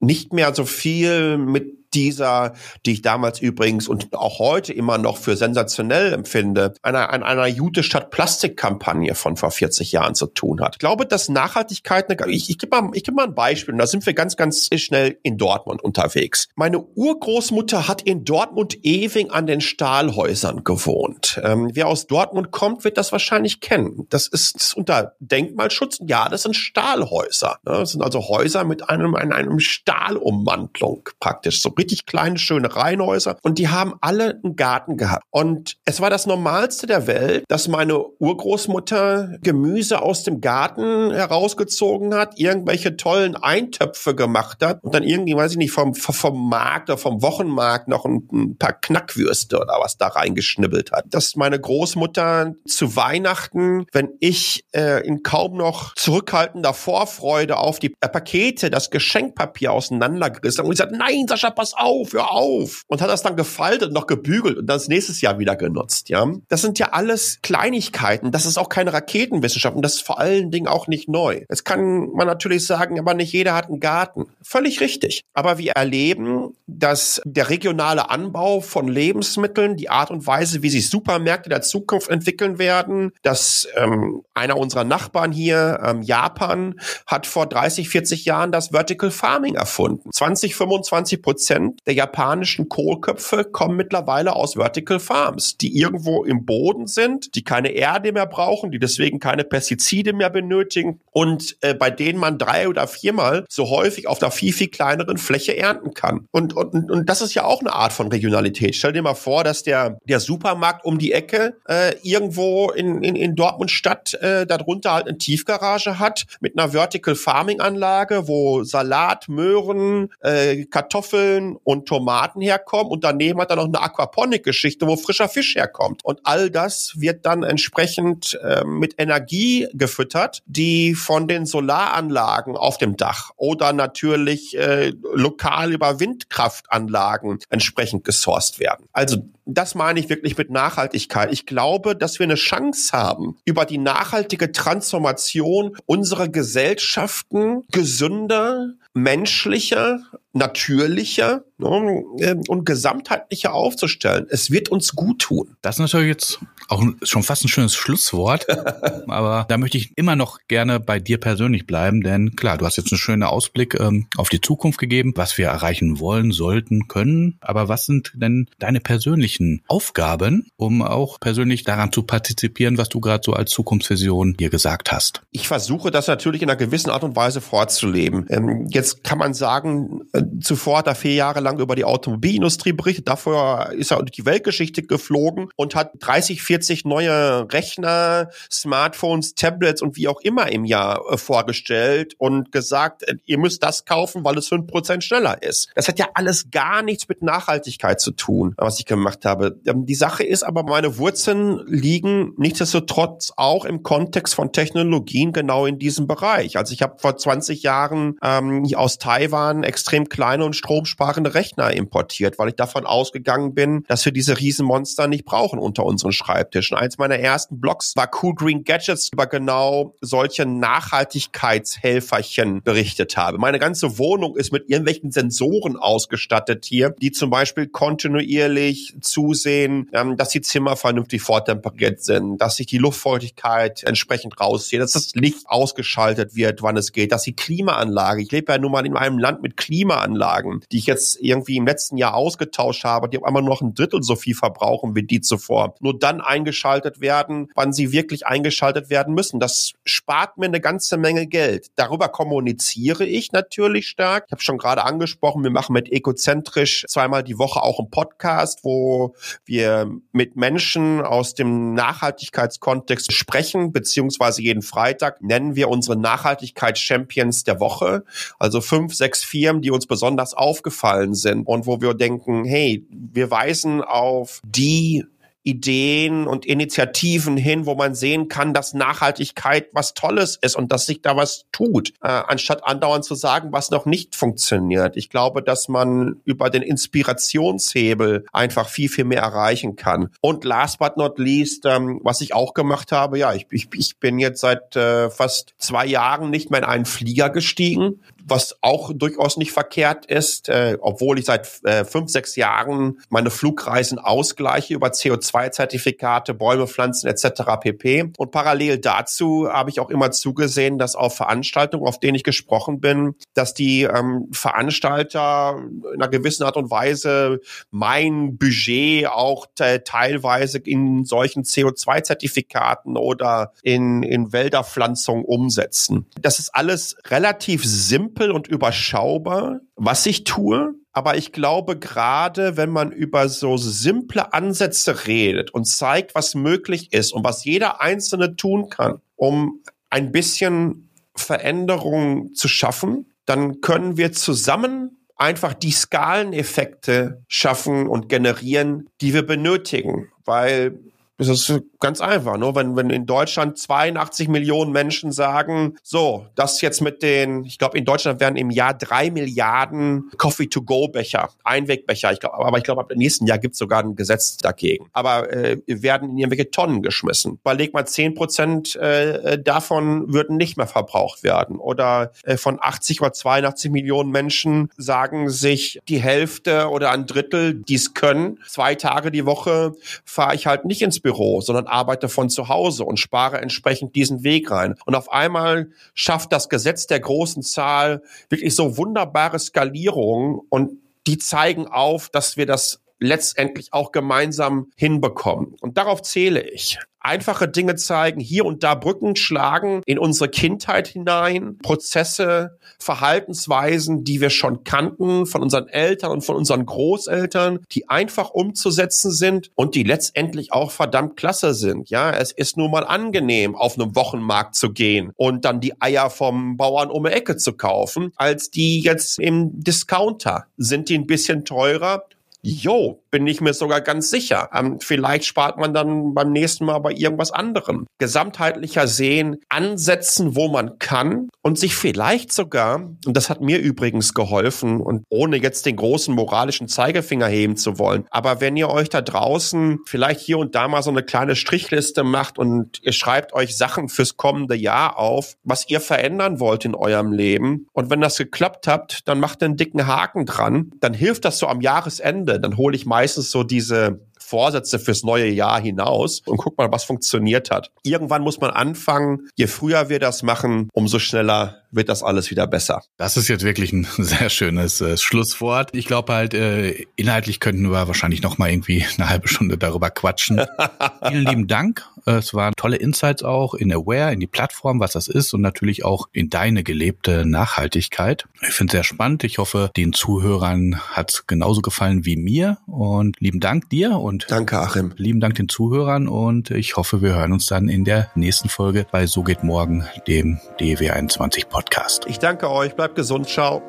nicht 0.00 0.32
mehr 0.32 0.54
so 0.54 0.64
viel 0.66 1.38
mit 1.38 1.79
dieser, 1.94 2.54
die 2.86 2.92
ich 2.92 3.02
damals 3.02 3.40
übrigens 3.40 3.88
und 3.88 4.14
auch 4.14 4.38
heute 4.38 4.72
immer 4.72 4.98
noch 4.98 5.16
für 5.16 5.36
sensationell 5.36 6.12
empfinde, 6.12 6.74
einer, 6.82 7.10
einer, 7.10 7.26
einer 7.26 7.46
Jute 7.46 7.82
statt 7.82 8.10
Plastikkampagne 8.10 9.14
von 9.14 9.36
vor 9.36 9.50
40 9.50 9.92
Jahren 9.92 10.14
zu 10.14 10.26
tun 10.26 10.60
hat. 10.60 10.76
Ich 10.76 10.78
glaube, 10.78 11.06
dass 11.06 11.28
Nachhaltigkeit, 11.28 12.10
eine, 12.10 12.30
ich, 12.30 12.50
ich 12.50 12.58
gebe 12.58 12.80
mal, 12.80 12.90
ich 12.94 13.04
gebe 13.04 13.16
mal 13.16 13.26
ein 13.26 13.34
Beispiel, 13.34 13.74
und 13.74 13.78
da 13.78 13.86
sind 13.86 14.06
wir 14.06 14.14
ganz, 14.14 14.36
ganz 14.36 14.68
schnell 14.76 15.18
in 15.22 15.38
Dortmund 15.38 15.82
unterwegs. 15.82 16.48
Meine 16.54 16.80
Urgroßmutter 16.80 17.88
hat 17.88 18.02
in 18.02 18.24
Dortmund-Ewing 18.24 19.30
an 19.30 19.46
den 19.46 19.60
Stahlhäusern 19.60 20.64
gewohnt. 20.64 21.40
Ähm, 21.42 21.70
wer 21.74 21.88
aus 21.88 22.06
Dortmund 22.06 22.50
kommt, 22.50 22.84
wird 22.84 22.98
das 22.98 23.12
wahrscheinlich 23.12 23.60
kennen. 23.60 24.06
Das 24.10 24.26
ist, 24.26 24.54
das 24.54 24.64
ist 24.66 24.74
unter 24.74 25.14
Denkmalschutz. 25.20 25.98
Ja, 26.06 26.28
das 26.28 26.42
sind 26.42 26.54
Stahlhäuser. 26.54 27.58
Ne? 27.64 27.72
Das 27.72 27.92
sind 27.92 28.02
also 28.02 28.28
Häuser 28.28 28.64
mit 28.64 28.88
einem, 28.88 29.14
einem 29.14 29.60
Stahlummantlung 29.60 31.08
praktisch. 31.18 31.62
So 31.62 31.70
richtig 31.80 32.06
kleine, 32.06 32.38
schöne 32.38 32.74
Reihenhäuser 32.74 33.36
und 33.42 33.58
die 33.58 33.68
haben 33.68 33.94
alle 34.00 34.40
einen 34.42 34.56
Garten 34.56 34.96
gehabt. 34.96 35.24
Und 35.30 35.76
es 35.84 36.00
war 36.00 36.10
das 36.10 36.26
Normalste 36.26 36.86
der 36.86 37.06
Welt, 37.06 37.44
dass 37.48 37.68
meine 37.68 37.98
Urgroßmutter 37.98 39.38
Gemüse 39.42 40.02
aus 40.02 40.22
dem 40.24 40.40
Garten 40.40 41.10
herausgezogen 41.10 42.14
hat, 42.14 42.38
irgendwelche 42.38 42.96
tollen 42.96 43.36
Eintöpfe 43.36 44.14
gemacht 44.14 44.64
hat 44.64 44.82
und 44.82 44.94
dann 44.94 45.02
irgendwie, 45.02 45.34
weiß 45.34 45.52
ich 45.52 45.58
nicht, 45.58 45.72
vom, 45.72 45.94
vom 45.94 46.48
Markt 46.48 46.90
oder 46.90 46.98
vom 46.98 47.22
Wochenmarkt 47.22 47.88
noch 47.88 48.04
ein, 48.04 48.28
ein 48.32 48.56
paar 48.58 48.74
Knackwürste 48.74 49.58
oder 49.58 49.78
was 49.80 49.96
da 49.96 50.08
reingeschnibbelt 50.08 50.92
hat. 50.92 51.06
Dass 51.08 51.36
meine 51.36 51.58
Großmutter 51.58 52.54
zu 52.66 52.96
Weihnachten, 52.96 53.86
wenn 53.92 54.10
ich 54.20 54.64
äh, 54.74 55.06
in 55.06 55.22
kaum 55.22 55.56
noch 55.56 55.94
zurückhaltender 55.94 56.74
Vorfreude 56.74 57.56
auf 57.56 57.78
die 57.78 57.94
äh, 58.00 58.08
Pakete, 58.08 58.70
das 58.70 58.90
Geschenkpapier 58.90 59.72
auseinandergerissen 59.72 60.58
hat 60.58 60.64
und 60.64 60.70
gesagt, 60.70 60.92
nein, 60.92 61.26
Sascha, 61.28 61.50
pass 61.50 61.69
pass 61.70 61.74
auf, 61.78 62.12
hör 62.12 62.32
auf. 62.32 62.84
Und 62.86 63.02
hat 63.02 63.10
das 63.10 63.22
dann 63.22 63.36
gefaltet, 63.36 63.92
noch 63.92 64.06
gebügelt 64.06 64.58
und 64.58 64.66
das 64.66 64.88
nächstes 64.88 65.20
Jahr 65.20 65.38
wieder 65.38 65.56
genutzt, 65.56 66.08
ja. 66.08 66.26
Das 66.48 66.62
sind 66.62 66.78
ja 66.78 66.90
alles 66.92 67.40
Kleinigkeiten. 67.42 68.32
Das 68.32 68.46
ist 68.46 68.58
auch 68.58 68.68
keine 68.68 68.92
Raketenwissenschaft 68.92 69.76
und 69.76 69.82
das 69.82 69.96
ist 69.96 70.06
vor 70.06 70.18
allen 70.18 70.50
Dingen 70.50 70.66
auch 70.66 70.86
nicht 70.86 71.08
neu. 71.08 71.42
Jetzt 71.48 71.64
kann 71.64 72.10
man 72.12 72.26
natürlich 72.26 72.66
sagen, 72.66 72.98
aber 72.98 73.14
nicht 73.14 73.32
jeder 73.32 73.54
hat 73.54 73.66
einen 73.66 73.80
Garten. 73.80 74.26
Völlig 74.42 74.80
richtig. 74.80 75.22
Aber 75.34 75.58
wir 75.58 75.72
erleben, 75.72 76.54
dass 76.66 77.20
der 77.24 77.50
regionale 77.50 78.10
Anbau 78.10 78.60
von 78.60 78.88
Lebensmitteln, 78.88 79.76
die 79.76 79.90
Art 79.90 80.10
und 80.10 80.26
Weise, 80.26 80.62
wie 80.62 80.70
sich 80.70 80.88
Supermärkte 80.88 81.48
der 81.48 81.62
Zukunft 81.62 82.08
entwickeln 82.08 82.58
werden, 82.58 83.12
dass 83.22 83.68
ähm, 83.76 84.22
einer 84.34 84.56
unserer 84.56 84.84
Nachbarn 84.84 85.32
hier, 85.32 85.80
ähm, 85.84 86.02
Japan, 86.02 86.80
hat 87.06 87.26
vor 87.26 87.46
30, 87.46 87.88
40 87.88 88.24
Jahren 88.24 88.52
das 88.52 88.68
Vertical 88.68 89.10
Farming 89.10 89.54
erfunden. 89.54 90.10
20, 90.12 90.54
25 90.54 91.22
Prozent 91.22 91.59
Prozent 91.60 91.80
der 91.86 91.94
japanischen 91.94 92.68
Kohlköpfe 92.68 93.44
kommen 93.44 93.76
mittlerweile 93.76 94.34
aus 94.36 94.54
Vertical 94.54 95.00
Farms, 95.00 95.56
die 95.56 95.76
irgendwo 95.76 96.24
im 96.24 96.44
Boden 96.44 96.86
sind, 96.86 97.34
die 97.34 97.44
keine 97.44 97.70
Erde 97.70 98.12
mehr 98.12 98.26
brauchen, 98.26 98.70
die 98.70 98.78
deswegen 98.78 99.18
keine 99.18 99.44
Pestizide 99.44 100.12
mehr 100.12 100.30
benötigen 100.30 101.00
und 101.12 101.56
äh, 101.60 101.74
bei 101.74 101.90
denen 101.90 102.18
man 102.18 102.38
drei 102.38 102.68
oder 102.68 102.86
viermal 102.86 103.44
so 103.48 103.70
häufig 103.70 104.06
auf 104.06 104.22
einer 104.22 104.30
viel, 104.30 104.52
viel 104.52 104.68
kleineren 104.68 105.18
Fläche 105.18 105.56
ernten 105.56 105.94
kann. 105.94 106.26
Und, 106.30 106.54
und, 106.54 106.90
und 106.90 107.08
das 107.08 107.20
ist 107.20 107.34
ja 107.34 107.44
auch 107.44 107.60
eine 107.60 107.72
Art 107.72 107.92
von 107.92 108.08
Regionalität. 108.08 108.76
Stell 108.76 108.92
dir 108.92 109.02
mal 109.02 109.14
vor, 109.14 109.44
dass 109.44 109.62
der, 109.62 109.98
der 110.04 110.20
Supermarkt 110.20 110.84
um 110.84 110.98
die 110.98 111.12
Ecke 111.12 111.56
äh, 111.68 111.94
irgendwo 112.02 112.70
in, 112.70 113.02
in, 113.02 113.16
in 113.16 113.34
Dortmund 113.34 113.70
Stadt 113.70 114.14
äh, 114.14 114.46
darunter 114.46 114.92
halt 114.92 115.08
eine 115.08 115.18
Tiefgarage 115.18 115.98
hat 115.98 116.24
mit 116.40 116.58
einer 116.58 116.72
Vertical 116.72 117.14
Farming 117.14 117.60
Anlage, 117.60 118.28
wo 118.28 118.62
Salat, 118.64 119.28
Möhren, 119.28 120.10
äh, 120.20 120.64
Kartoffeln, 120.66 121.49
und 121.56 121.86
Tomaten 121.86 122.40
herkommen 122.40 122.90
und 122.90 123.04
daneben 123.04 123.40
hat 123.40 123.50
er 123.50 123.56
noch 123.56 123.66
eine 123.66 123.80
Aquaponik-Geschichte, 123.80 124.86
wo 124.86 124.96
frischer 124.96 125.28
Fisch 125.28 125.54
herkommt. 125.54 126.04
Und 126.04 126.20
all 126.24 126.50
das 126.50 126.92
wird 126.96 127.26
dann 127.26 127.42
entsprechend 127.42 128.38
äh, 128.42 128.64
mit 128.64 128.94
Energie 128.98 129.68
gefüttert, 129.72 130.42
die 130.46 130.94
von 130.94 131.28
den 131.28 131.46
Solaranlagen 131.46 132.56
auf 132.56 132.78
dem 132.78 132.96
Dach 132.96 133.30
oder 133.36 133.72
natürlich 133.72 134.56
äh, 134.56 134.92
lokal 135.12 135.72
über 135.72 136.00
Windkraftanlagen 136.00 137.38
entsprechend 137.48 138.04
gesourced 138.04 138.58
werden. 138.58 138.86
Also 138.92 139.18
das 139.54 139.74
meine 139.74 140.00
ich 140.00 140.08
wirklich 140.08 140.36
mit 140.38 140.50
Nachhaltigkeit. 140.50 141.32
Ich 141.32 141.46
glaube, 141.46 141.96
dass 141.96 142.18
wir 142.18 142.24
eine 142.24 142.34
Chance 142.34 142.92
haben, 142.92 143.36
über 143.44 143.64
die 143.64 143.78
nachhaltige 143.78 144.52
Transformation 144.52 145.76
unserer 145.86 146.28
Gesellschaften 146.28 147.64
gesünder, 147.72 148.74
menschlicher, 148.94 150.00
natürlicher 150.32 151.44
und 151.62 152.64
gesamtheitlicher 152.64 153.52
aufzustellen. 153.54 154.26
Es 154.30 154.50
wird 154.50 154.68
uns 154.68 154.94
gut 154.94 155.20
tun. 155.20 155.56
Das 155.62 155.76
ist 155.76 155.80
natürlich 155.80 156.08
jetzt 156.08 156.38
auch 156.68 156.84
schon 157.02 157.22
fast 157.22 157.44
ein 157.44 157.48
schönes 157.48 157.74
Schlusswort, 157.74 158.46
aber 159.08 159.46
da 159.48 159.58
möchte 159.58 159.78
ich 159.78 159.96
immer 159.96 160.16
noch 160.16 160.38
gerne 160.48 160.80
bei 160.80 161.00
dir 161.00 161.18
persönlich 161.18 161.66
bleiben, 161.66 162.02
denn 162.02 162.36
klar, 162.36 162.58
du 162.58 162.66
hast 162.66 162.76
jetzt 162.76 162.92
einen 162.92 162.98
schönen 162.98 163.22
Ausblick 163.22 163.78
ähm, 163.78 164.06
auf 164.16 164.28
die 164.28 164.40
Zukunft 164.40 164.78
gegeben, 164.78 165.12
was 165.16 165.36
wir 165.36 165.48
erreichen 165.48 165.98
wollen, 165.98 166.32
sollten, 166.32 166.88
können, 166.88 167.38
aber 167.40 167.68
was 167.68 167.86
sind 167.86 168.12
denn 168.14 168.48
deine 168.58 168.80
persönlichen 168.80 169.62
Aufgaben, 169.66 170.50
um 170.56 170.82
auch 170.82 171.18
persönlich 171.20 171.64
daran 171.64 171.92
zu 171.92 172.02
partizipieren, 172.02 172.78
was 172.78 172.88
du 172.88 173.00
gerade 173.00 173.22
so 173.24 173.32
als 173.32 173.50
Zukunftsvision 173.50 174.36
hier 174.38 174.50
gesagt 174.50 174.92
hast? 174.92 175.22
Ich 175.32 175.48
versuche 175.48 175.90
das 175.90 176.06
natürlich 176.06 176.42
in 176.42 176.50
einer 176.50 176.56
gewissen 176.56 176.90
Art 176.90 177.04
und 177.04 177.16
Weise 177.16 177.40
vorzuleben. 177.40 178.26
Ähm, 178.30 178.66
jetzt 178.70 179.02
kann 179.04 179.18
man 179.18 179.34
sagen, 179.34 180.02
äh, 180.12 180.22
zuvor 180.40 180.78
hat 180.78 180.86
er 180.86 180.94
vier 180.94 181.14
Jahre 181.14 181.40
lang 181.40 181.49
über 181.58 181.74
die 181.74 181.84
Automobilindustrie 181.84 182.72
berichtet. 182.72 183.08
Davor 183.08 183.70
ist 183.72 183.90
er 183.90 183.98
durch 183.98 184.12
die 184.12 184.26
Weltgeschichte 184.26 184.82
geflogen 184.82 185.48
und 185.56 185.74
hat 185.74 185.92
30, 185.98 186.42
40 186.42 186.84
neue 186.84 187.52
Rechner, 187.52 188.30
Smartphones, 188.50 189.34
Tablets 189.34 189.82
und 189.82 189.96
wie 189.96 190.08
auch 190.08 190.20
immer 190.20 190.50
im 190.50 190.64
Jahr 190.64 191.02
äh, 191.10 191.16
vorgestellt 191.16 192.14
und 192.18 192.52
gesagt, 192.52 193.02
äh, 193.02 193.16
ihr 193.26 193.38
müsst 193.38 193.62
das 193.62 193.84
kaufen, 193.84 194.24
weil 194.24 194.38
es 194.38 194.48
fünf 194.48 194.66
Prozent 194.66 195.04
schneller 195.04 195.42
ist. 195.42 195.70
Das 195.74 195.88
hat 195.88 195.98
ja 195.98 196.08
alles 196.14 196.50
gar 196.50 196.82
nichts 196.82 197.08
mit 197.08 197.22
Nachhaltigkeit 197.22 198.00
zu 198.00 198.12
tun, 198.12 198.54
was 198.56 198.78
ich 198.78 198.86
gemacht 198.86 199.24
habe. 199.24 199.60
Ähm, 199.66 199.86
die 199.86 199.94
Sache 199.94 200.22
ist 200.24 200.42
aber, 200.42 200.62
meine 200.62 200.98
Wurzeln 200.98 201.60
liegen 201.66 202.32
nichtsdestotrotz 202.36 203.32
auch 203.36 203.64
im 203.64 203.82
Kontext 203.82 204.34
von 204.34 204.52
Technologien 204.52 205.32
genau 205.32 205.66
in 205.66 205.78
diesem 205.78 206.06
Bereich. 206.06 206.56
Also 206.56 206.72
ich 206.72 206.82
habe 206.82 206.98
vor 206.98 207.16
20 207.16 207.62
Jahren 207.62 208.18
ähm, 208.22 208.66
aus 208.74 208.98
Taiwan 208.98 209.62
extrem 209.62 210.08
kleine 210.08 210.44
und 210.44 210.54
stromsparende 210.54 211.34
Rechner 211.34 211.39
importiert, 211.48 212.38
weil 212.38 212.48
ich 212.48 212.56
davon 212.56 212.86
ausgegangen 212.86 213.54
bin, 213.54 213.84
dass 213.88 214.04
wir 214.04 214.12
diese 214.12 214.38
Riesenmonster 214.38 215.08
nicht 215.08 215.24
brauchen 215.24 215.58
unter 215.58 215.84
unseren 215.84 216.12
Schreibtischen. 216.12 216.76
Eins 216.76 216.98
meiner 216.98 217.18
ersten 217.18 217.60
Blogs 217.60 217.96
war 217.96 218.10
Cool 218.22 218.34
Green 218.34 218.64
Gadgets 218.64 219.10
über 219.12 219.26
genau 219.26 219.94
solche 220.00 220.46
Nachhaltigkeitshelferchen 220.46 222.62
berichtet 222.62 223.16
habe. 223.16 223.38
Meine 223.38 223.58
ganze 223.58 223.98
Wohnung 223.98 224.36
ist 224.36 224.52
mit 224.52 224.68
irgendwelchen 224.68 225.10
Sensoren 225.10 225.76
ausgestattet 225.76 226.64
hier, 226.64 226.94
die 227.00 227.12
zum 227.12 227.30
Beispiel 227.30 227.66
kontinuierlich 227.66 228.94
zusehen, 229.00 229.88
ähm, 229.92 230.16
dass 230.16 230.30
die 230.30 230.40
Zimmer 230.40 230.76
vernünftig 230.76 231.22
vortemperiert 231.22 232.02
sind, 232.02 232.38
dass 232.38 232.56
sich 232.56 232.66
die 232.66 232.78
Luftfeuchtigkeit 232.78 233.82
entsprechend 233.84 234.40
rauszieht, 234.40 234.80
dass 234.80 234.92
das 234.92 235.14
Licht 235.14 235.46
ausgeschaltet 235.46 236.34
wird, 236.34 236.62
wann 236.62 236.76
es 236.76 236.92
geht, 236.92 237.12
dass 237.12 237.22
die 237.22 237.34
Klimaanlage, 237.34 238.22
ich 238.22 238.30
lebe 238.30 238.52
ja 238.52 238.58
nun 238.58 238.72
mal 238.72 238.86
in 238.86 238.96
einem 238.96 239.18
Land 239.18 239.42
mit 239.42 239.56
Klimaanlagen, 239.56 240.60
die 240.72 240.78
ich 240.78 240.86
jetzt 240.86 241.20
irgendwie 241.30 241.56
im 241.56 241.66
letzten 241.66 241.96
Jahr 241.96 242.14
ausgetauscht 242.14 242.84
habe, 242.84 243.08
die 243.08 243.22
einmal 243.22 243.42
noch 243.42 243.62
ein 243.62 243.74
Drittel 243.74 244.02
so 244.02 244.16
viel 244.16 244.34
verbrauchen 244.34 244.94
wie 244.94 245.02
die 245.02 245.20
zuvor, 245.20 245.74
nur 245.80 245.98
dann 245.98 246.20
eingeschaltet 246.20 247.00
werden, 247.00 247.48
wann 247.54 247.72
sie 247.72 247.92
wirklich 247.92 248.26
eingeschaltet 248.26 248.90
werden 248.90 249.14
müssen. 249.14 249.40
Das 249.40 249.72
spart 249.84 250.38
mir 250.38 250.46
eine 250.46 250.60
ganze 250.60 250.96
Menge 250.96 251.26
Geld. 251.26 251.68
Darüber 251.76 252.08
kommuniziere 252.08 253.06
ich 253.06 253.32
natürlich 253.32 253.88
stark. 253.88 254.24
Ich 254.26 254.32
habe 254.32 254.42
schon 254.42 254.58
gerade 254.58 254.84
angesprochen, 254.84 255.42
wir 255.42 255.50
machen 255.50 255.72
mit 255.72 255.90
Ecozentrisch 255.90 256.84
zweimal 256.88 257.22
die 257.22 257.38
Woche 257.38 257.62
auch 257.62 257.78
einen 257.78 257.90
Podcast, 257.90 258.64
wo 258.64 259.14
wir 259.44 259.90
mit 260.12 260.36
Menschen 260.36 261.00
aus 261.00 261.34
dem 261.34 261.74
Nachhaltigkeitskontext 261.74 263.12
sprechen, 263.12 263.72
beziehungsweise 263.72 264.42
jeden 264.42 264.62
Freitag 264.62 265.22
nennen 265.22 265.54
wir 265.54 265.68
unsere 265.68 265.96
Nachhaltigkeits-Champions 265.96 267.44
der 267.44 267.60
Woche. 267.60 268.04
Also 268.38 268.60
fünf, 268.60 268.94
sechs 268.94 269.22
Firmen, 269.22 269.62
die 269.62 269.70
uns 269.70 269.86
besonders 269.86 270.34
aufgefallen 270.34 271.14
sind 271.20 271.46
und 271.46 271.66
wo 271.66 271.80
wir 271.80 271.94
denken, 271.94 272.44
hey, 272.44 272.86
wir 272.90 273.30
weisen 273.30 273.82
auf 273.82 274.40
die 274.44 275.04
Ideen 275.42 276.26
und 276.26 276.44
Initiativen 276.44 277.36
hin, 277.36 277.64
wo 277.64 277.74
man 277.74 277.94
sehen 277.94 278.28
kann, 278.28 278.52
dass 278.52 278.74
Nachhaltigkeit 278.74 279.68
was 279.72 279.94
Tolles 279.94 280.38
ist 280.40 280.54
und 280.54 280.70
dass 280.70 280.84
sich 280.84 281.00
da 281.00 281.16
was 281.16 281.46
tut, 281.50 281.90
äh, 282.02 282.08
anstatt 282.08 282.66
andauernd 282.66 283.04
zu 283.04 283.14
sagen, 283.14 283.50
was 283.50 283.70
noch 283.70 283.86
nicht 283.86 284.14
funktioniert. 284.16 284.96
Ich 284.96 285.08
glaube, 285.08 285.42
dass 285.42 285.68
man 285.68 286.20
über 286.24 286.50
den 286.50 286.62
Inspirationshebel 286.62 288.26
einfach 288.32 288.68
viel, 288.68 288.90
viel 288.90 289.04
mehr 289.04 289.22
erreichen 289.22 289.76
kann. 289.76 290.10
Und 290.20 290.44
last 290.44 290.78
but 290.78 290.98
not 290.98 291.18
least, 291.18 291.64
ähm, 291.64 292.00
was 292.02 292.20
ich 292.20 292.34
auch 292.34 292.52
gemacht 292.52 292.92
habe, 292.92 293.18
ja, 293.18 293.32
ich, 293.32 293.46
ich, 293.50 293.68
ich 293.72 293.96
bin 293.98 294.18
jetzt 294.18 294.40
seit 294.40 294.76
äh, 294.76 295.08
fast 295.08 295.54
zwei 295.58 295.86
Jahren 295.86 296.28
nicht 296.28 296.50
mehr 296.50 296.60
in 296.60 296.66
einen 296.66 296.84
Flieger 296.84 297.30
gestiegen 297.30 298.00
was 298.26 298.56
auch 298.60 298.92
durchaus 298.94 299.36
nicht 299.36 299.52
verkehrt 299.52 300.06
ist, 300.06 300.48
äh, 300.48 300.78
obwohl 300.80 301.18
ich 301.18 301.26
seit 301.26 301.48
äh, 301.64 301.84
fünf, 301.84 302.10
sechs 302.10 302.36
Jahren 302.36 303.00
meine 303.08 303.30
Flugreisen 303.30 303.98
ausgleiche 303.98 304.74
über 304.74 304.88
CO2-Zertifikate, 304.88 306.34
Bäume, 306.34 306.66
Pflanzen 306.66 307.08
etc. 307.08 307.42
pp. 307.60 308.12
Und 308.16 308.30
parallel 308.30 308.78
dazu 308.78 309.48
habe 309.50 309.70
ich 309.70 309.80
auch 309.80 309.90
immer 309.90 310.10
zugesehen, 310.10 310.78
dass 310.78 310.94
auf 310.94 311.16
Veranstaltungen, 311.16 311.86
auf 311.86 311.98
denen 311.98 312.14
ich 312.14 312.24
gesprochen 312.24 312.80
bin, 312.80 313.14
dass 313.34 313.54
die 313.54 313.82
ähm, 313.82 314.28
Veranstalter 314.32 315.58
in 315.58 316.00
einer 316.00 316.08
gewissen 316.08 316.44
Art 316.44 316.56
und 316.56 316.70
Weise 316.70 317.40
mein 317.70 318.36
Budget 318.38 319.06
auch 319.06 319.46
teilweise 319.56 320.58
in 320.58 321.04
solchen 321.04 321.42
CO2-Zertifikaten 321.42 322.96
oder 322.96 323.52
in, 323.62 324.02
in 324.02 324.32
Wälderpflanzung 324.32 325.24
umsetzen. 325.24 326.06
Das 326.20 326.38
ist 326.38 326.54
alles 326.54 326.96
relativ 327.08 327.64
simpel 327.64 328.09
simpel 328.10 328.30
und 328.30 328.48
überschaubar, 328.48 329.60
was 329.76 330.06
ich 330.06 330.24
tue. 330.24 330.74
Aber 330.92 331.16
ich 331.16 331.32
glaube, 331.32 331.78
gerade 331.78 332.56
wenn 332.56 332.70
man 332.70 332.90
über 332.90 333.28
so 333.28 333.56
simple 333.56 334.32
Ansätze 334.32 335.06
redet 335.06 335.52
und 335.52 335.66
zeigt, 335.66 336.14
was 336.14 336.34
möglich 336.34 336.92
ist 336.92 337.12
und 337.12 337.24
was 337.24 337.44
jeder 337.44 337.80
Einzelne 337.80 338.36
tun 338.36 338.68
kann, 338.68 339.00
um 339.16 339.60
ein 339.88 340.10
bisschen 340.10 340.90
Veränderung 341.14 342.34
zu 342.34 342.48
schaffen, 342.48 343.12
dann 343.24 343.60
können 343.60 343.96
wir 343.96 344.12
zusammen 344.12 345.06
einfach 345.16 345.54
die 345.54 345.70
Skaleneffekte 345.70 347.22
schaffen 347.28 347.86
und 347.86 348.08
generieren, 348.08 348.88
die 349.00 349.14
wir 349.14 349.24
benötigen. 349.24 350.08
Weil 350.24 350.80
es 351.28 351.50
ist 351.50 351.62
ganz 351.80 352.00
einfach, 352.00 352.36
nur 352.36 352.54
wenn, 352.54 352.76
wenn 352.76 352.90
in 352.90 353.06
Deutschland 353.06 353.58
82 353.58 354.28
Millionen 354.28 354.72
Menschen 354.72 355.12
sagen, 355.12 355.76
so, 355.82 356.26
das 356.34 356.60
jetzt 356.60 356.80
mit 356.80 357.02
den, 357.02 357.44
ich 357.44 357.58
glaube, 357.58 357.76
in 357.76 357.84
Deutschland 357.84 358.20
werden 358.20 358.36
im 358.36 358.50
Jahr 358.50 358.74
drei 358.74 359.10
Milliarden 359.10 360.10
Coffee-to-go-Becher, 360.16 361.30
Einwegbecher, 361.44 362.12
ich 362.12 362.20
glaub, 362.20 362.34
aber 362.34 362.58
ich 362.58 362.64
glaube, 362.64 362.80
ab 362.80 362.88
dem 362.88 362.98
nächsten 362.98 363.26
Jahr 363.26 363.38
gibt 363.38 363.52
es 363.52 363.58
sogar 363.58 363.82
ein 363.82 363.96
Gesetz 363.96 364.36
dagegen. 364.38 364.88
Aber 364.92 365.30
äh, 365.32 365.58
werden 365.66 366.10
in 366.10 366.18
irgendwelche 366.18 366.50
Tonnen 366.50 366.82
geschmissen. 366.82 367.38
Überleg 367.42 367.74
mal, 367.74 367.86
10 367.86 368.14
Prozent 368.14 368.76
äh, 368.76 369.38
davon 369.38 370.12
würden 370.12 370.36
nicht 370.36 370.56
mehr 370.56 370.66
verbraucht 370.66 371.22
werden. 371.22 371.56
Oder 371.56 372.12
äh, 372.24 372.36
von 372.36 372.58
80 372.60 373.00
oder 373.00 373.12
82 373.12 373.70
Millionen 373.70 374.10
Menschen 374.10 374.70
sagen 374.76 375.28
sich 375.28 375.80
die 375.88 376.00
Hälfte 376.00 376.68
oder 376.70 376.92
ein 376.92 377.06
Drittel, 377.06 377.54
die 377.54 377.74
es 377.74 377.94
können, 377.94 378.38
zwei 378.48 378.74
Tage 378.74 379.10
die 379.10 379.26
Woche 379.26 379.72
fahre 380.04 380.34
ich 380.34 380.46
halt 380.46 380.64
nicht 380.64 380.82
ins 380.82 381.00
Büro 381.00 381.09
Büro, 381.10 381.40
sondern 381.40 381.66
arbeite 381.66 382.08
von 382.08 382.30
zu 382.30 382.48
Hause 382.48 382.84
und 382.84 382.98
spare 382.98 383.40
entsprechend 383.40 383.96
diesen 383.96 384.22
Weg 384.22 384.50
rein. 384.50 384.76
Und 384.86 384.94
auf 384.94 385.10
einmal 385.10 385.70
schafft 385.92 386.32
das 386.32 386.48
Gesetz 386.48 386.86
der 386.86 387.00
großen 387.00 387.42
Zahl 387.42 388.02
wirklich 388.28 388.54
so 388.54 388.76
wunderbare 388.76 389.40
Skalierungen 389.40 390.38
und 390.48 390.78
die 391.08 391.18
zeigen 391.18 391.66
auf, 391.66 392.10
dass 392.10 392.36
wir 392.36 392.46
das 392.46 392.80
letztendlich 393.00 393.72
auch 393.72 393.92
gemeinsam 393.92 394.70
hinbekommen. 394.76 395.56
Und 395.60 395.76
darauf 395.78 396.02
zähle 396.02 396.48
ich 396.48 396.78
einfache 397.00 397.48
Dinge 397.48 397.76
zeigen, 397.76 398.20
hier 398.20 398.44
und 398.44 398.62
da 398.62 398.74
Brücken 398.74 399.16
schlagen 399.16 399.82
in 399.86 399.98
unsere 399.98 400.28
Kindheit 400.28 400.86
hinein, 400.86 401.58
Prozesse, 401.58 402.58
Verhaltensweisen, 402.78 404.04
die 404.04 404.20
wir 404.20 404.30
schon 404.30 404.64
kannten 404.64 405.26
von 405.26 405.42
unseren 405.42 405.68
Eltern 405.68 406.12
und 406.12 406.24
von 406.24 406.36
unseren 406.36 406.66
Großeltern, 406.66 407.60
die 407.72 407.88
einfach 407.88 408.30
umzusetzen 408.30 409.10
sind 409.10 409.50
und 409.54 409.74
die 409.74 409.82
letztendlich 409.82 410.52
auch 410.52 410.70
verdammt 410.70 411.16
klasse 411.16 411.54
sind. 411.54 411.90
Ja, 411.90 412.10
es 412.10 412.32
ist 412.32 412.56
nun 412.56 412.70
mal 412.70 412.84
angenehm, 412.84 413.56
auf 413.56 413.78
einem 413.78 413.96
Wochenmarkt 413.96 414.54
zu 414.54 414.72
gehen 414.72 415.12
und 415.16 415.44
dann 415.44 415.60
die 415.60 415.80
Eier 415.80 416.10
vom 416.10 416.56
Bauern 416.56 416.90
um 416.90 417.04
die 417.04 417.12
Ecke 417.12 417.36
zu 417.36 417.54
kaufen, 417.54 418.12
als 418.16 418.50
die 418.50 418.80
jetzt 418.80 419.18
im 419.18 419.62
Discounter. 419.62 420.46
Sind 420.56 420.88
die 420.88 420.98
ein 420.98 421.06
bisschen 421.06 421.44
teurer? 421.44 422.04
Jo, 422.42 423.02
bin 423.10 423.26
ich 423.26 423.40
mir 423.40 423.52
sogar 423.52 423.82
ganz 423.82 424.08
sicher. 424.08 424.48
Ähm, 424.54 424.78
vielleicht 424.80 425.24
spart 425.26 425.58
man 425.58 425.74
dann 425.74 426.14
beim 426.14 426.32
nächsten 426.32 426.64
Mal 426.64 426.78
bei 426.78 426.92
irgendwas 426.92 427.32
anderem. 427.32 427.86
Gesamtheitlicher 427.98 428.86
sehen, 428.86 429.36
ansetzen, 429.48 430.36
wo 430.36 430.48
man 430.48 430.78
kann 430.78 431.28
und 431.42 431.58
sich 431.58 431.74
vielleicht 431.74 432.32
sogar, 432.32 432.76
und 433.04 433.16
das 433.16 433.28
hat 433.28 433.40
mir 433.40 433.58
übrigens 433.58 434.14
geholfen 434.14 434.80
und 434.80 435.04
ohne 435.10 435.36
jetzt 435.36 435.66
den 435.66 435.76
großen 435.76 436.14
moralischen 436.14 436.68
Zeigefinger 436.68 437.26
heben 437.26 437.56
zu 437.56 437.78
wollen, 437.78 438.04
aber 438.10 438.40
wenn 438.40 438.56
ihr 438.56 438.70
euch 438.70 438.88
da 438.88 439.02
draußen 439.02 439.80
vielleicht 439.86 440.20
hier 440.20 440.38
und 440.38 440.54
da 440.54 440.68
mal 440.68 440.82
so 440.82 440.90
eine 440.90 441.02
kleine 441.02 441.36
Strichliste 441.36 442.04
macht 442.04 442.38
und 442.38 442.78
ihr 442.82 442.92
schreibt 442.92 443.34
euch 443.34 443.56
Sachen 443.56 443.88
fürs 443.88 444.16
kommende 444.16 444.54
Jahr 444.54 444.98
auf, 444.98 445.34
was 445.42 445.68
ihr 445.68 445.80
verändern 445.80 446.40
wollt 446.40 446.64
in 446.64 446.74
eurem 446.74 447.12
Leben 447.12 447.66
und 447.72 447.90
wenn 447.90 448.00
das 448.00 448.16
geklappt 448.16 448.66
habt, 448.66 449.08
dann 449.08 449.20
macht 449.20 449.42
einen 449.42 449.56
dicken 449.56 449.86
Haken 449.86 450.26
dran, 450.26 450.72
dann 450.80 450.94
hilft 450.94 451.24
das 451.24 451.38
so 451.38 451.46
am 451.46 451.60
Jahresende 451.60 452.29
Ende, 452.34 452.48
dann 452.48 452.56
hole 452.56 452.76
ich 452.76 452.86
meistens 452.86 453.30
so 453.30 453.42
diese 453.42 454.00
Vorsätze 454.18 454.78
fürs 454.78 455.02
neue 455.02 455.28
Jahr 455.28 455.60
hinaus 455.60 456.22
und 456.24 456.36
guck 456.36 456.56
mal, 456.56 456.70
was 456.70 456.84
funktioniert 456.84 457.50
hat. 457.50 457.72
Irgendwann 457.82 458.22
muss 458.22 458.40
man 458.40 458.50
anfangen. 458.50 459.28
Je 459.36 459.48
früher 459.48 459.88
wir 459.88 459.98
das 459.98 460.22
machen, 460.22 460.68
umso 460.72 461.00
schneller 461.00 461.59
wird 461.70 461.88
das 461.88 462.02
alles 462.02 462.30
wieder 462.30 462.46
besser. 462.46 462.82
Das 462.96 463.16
ist 463.16 463.28
jetzt 463.28 463.44
wirklich 463.44 463.72
ein 463.72 463.86
sehr 463.98 464.30
schönes 464.30 464.80
äh, 464.80 464.96
Schlusswort. 464.96 465.70
Ich 465.72 465.86
glaube 465.86 466.12
halt, 466.12 466.34
äh, 466.34 466.86
inhaltlich 466.96 467.40
könnten 467.40 467.70
wir 467.70 467.88
wahrscheinlich 467.88 468.22
noch 468.22 468.38
mal 468.38 468.50
irgendwie 468.50 468.84
eine 468.98 469.08
halbe 469.08 469.28
Stunde 469.28 469.58
darüber 469.58 469.90
quatschen. 469.90 470.40
Vielen 471.08 471.26
lieben 471.26 471.46
Dank. 471.46 471.84
Es 472.06 472.34
waren 472.34 472.54
tolle 472.56 472.76
Insights 472.76 473.22
auch 473.22 473.54
in 473.54 473.72
Aware, 473.72 474.12
in 474.12 474.20
die 474.20 474.26
Plattform, 474.26 474.80
was 474.80 474.92
das 474.92 475.08
ist 475.08 475.34
und 475.34 475.42
natürlich 475.42 475.84
auch 475.84 476.08
in 476.12 476.30
deine 476.30 476.64
gelebte 476.64 477.26
Nachhaltigkeit. 477.26 478.26
Ich 478.40 478.48
finde 478.48 478.70
es 478.70 478.72
sehr 478.72 478.84
spannend. 478.84 479.24
Ich 479.24 479.38
hoffe, 479.38 479.70
den 479.76 479.92
Zuhörern 479.92 480.80
hat 480.80 481.10
es 481.12 481.26
genauso 481.26 481.60
gefallen 481.60 482.04
wie 482.04 482.16
mir 482.16 482.58
und 482.66 483.20
lieben 483.20 483.40
Dank 483.40 483.68
dir 483.70 483.98
und 483.98 484.26
Danke, 484.28 484.58
Achim. 484.58 484.92
Lieben 484.96 485.20
Dank 485.20 485.34
den 485.34 485.48
Zuhörern 485.48 486.08
und 486.08 486.50
ich 486.50 486.76
hoffe, 486.76 487.02
wir 487.02 487.14
hören 487.14 487.32
uns 487.32 487.46
dann 487.46 487.68
in 487.68 487.84
der 487.84 488.10
nächsten 488.14 488.48
Folge 488.48 488.86
bei 488.90 489.06
So 489.06 489.22
geht 489.22 489.42
morgen, 489.42 489.84
dem 490.06 490.40
DW21 490.58 491.46
Podcast. 491.60 492.06
Ich 492.06 492.18
danke 492.18 492.50
euch, 492.50 492.74
bleibt 492.74 492.94
gesund, 492.94 493.28
ciao. 493.28 493.62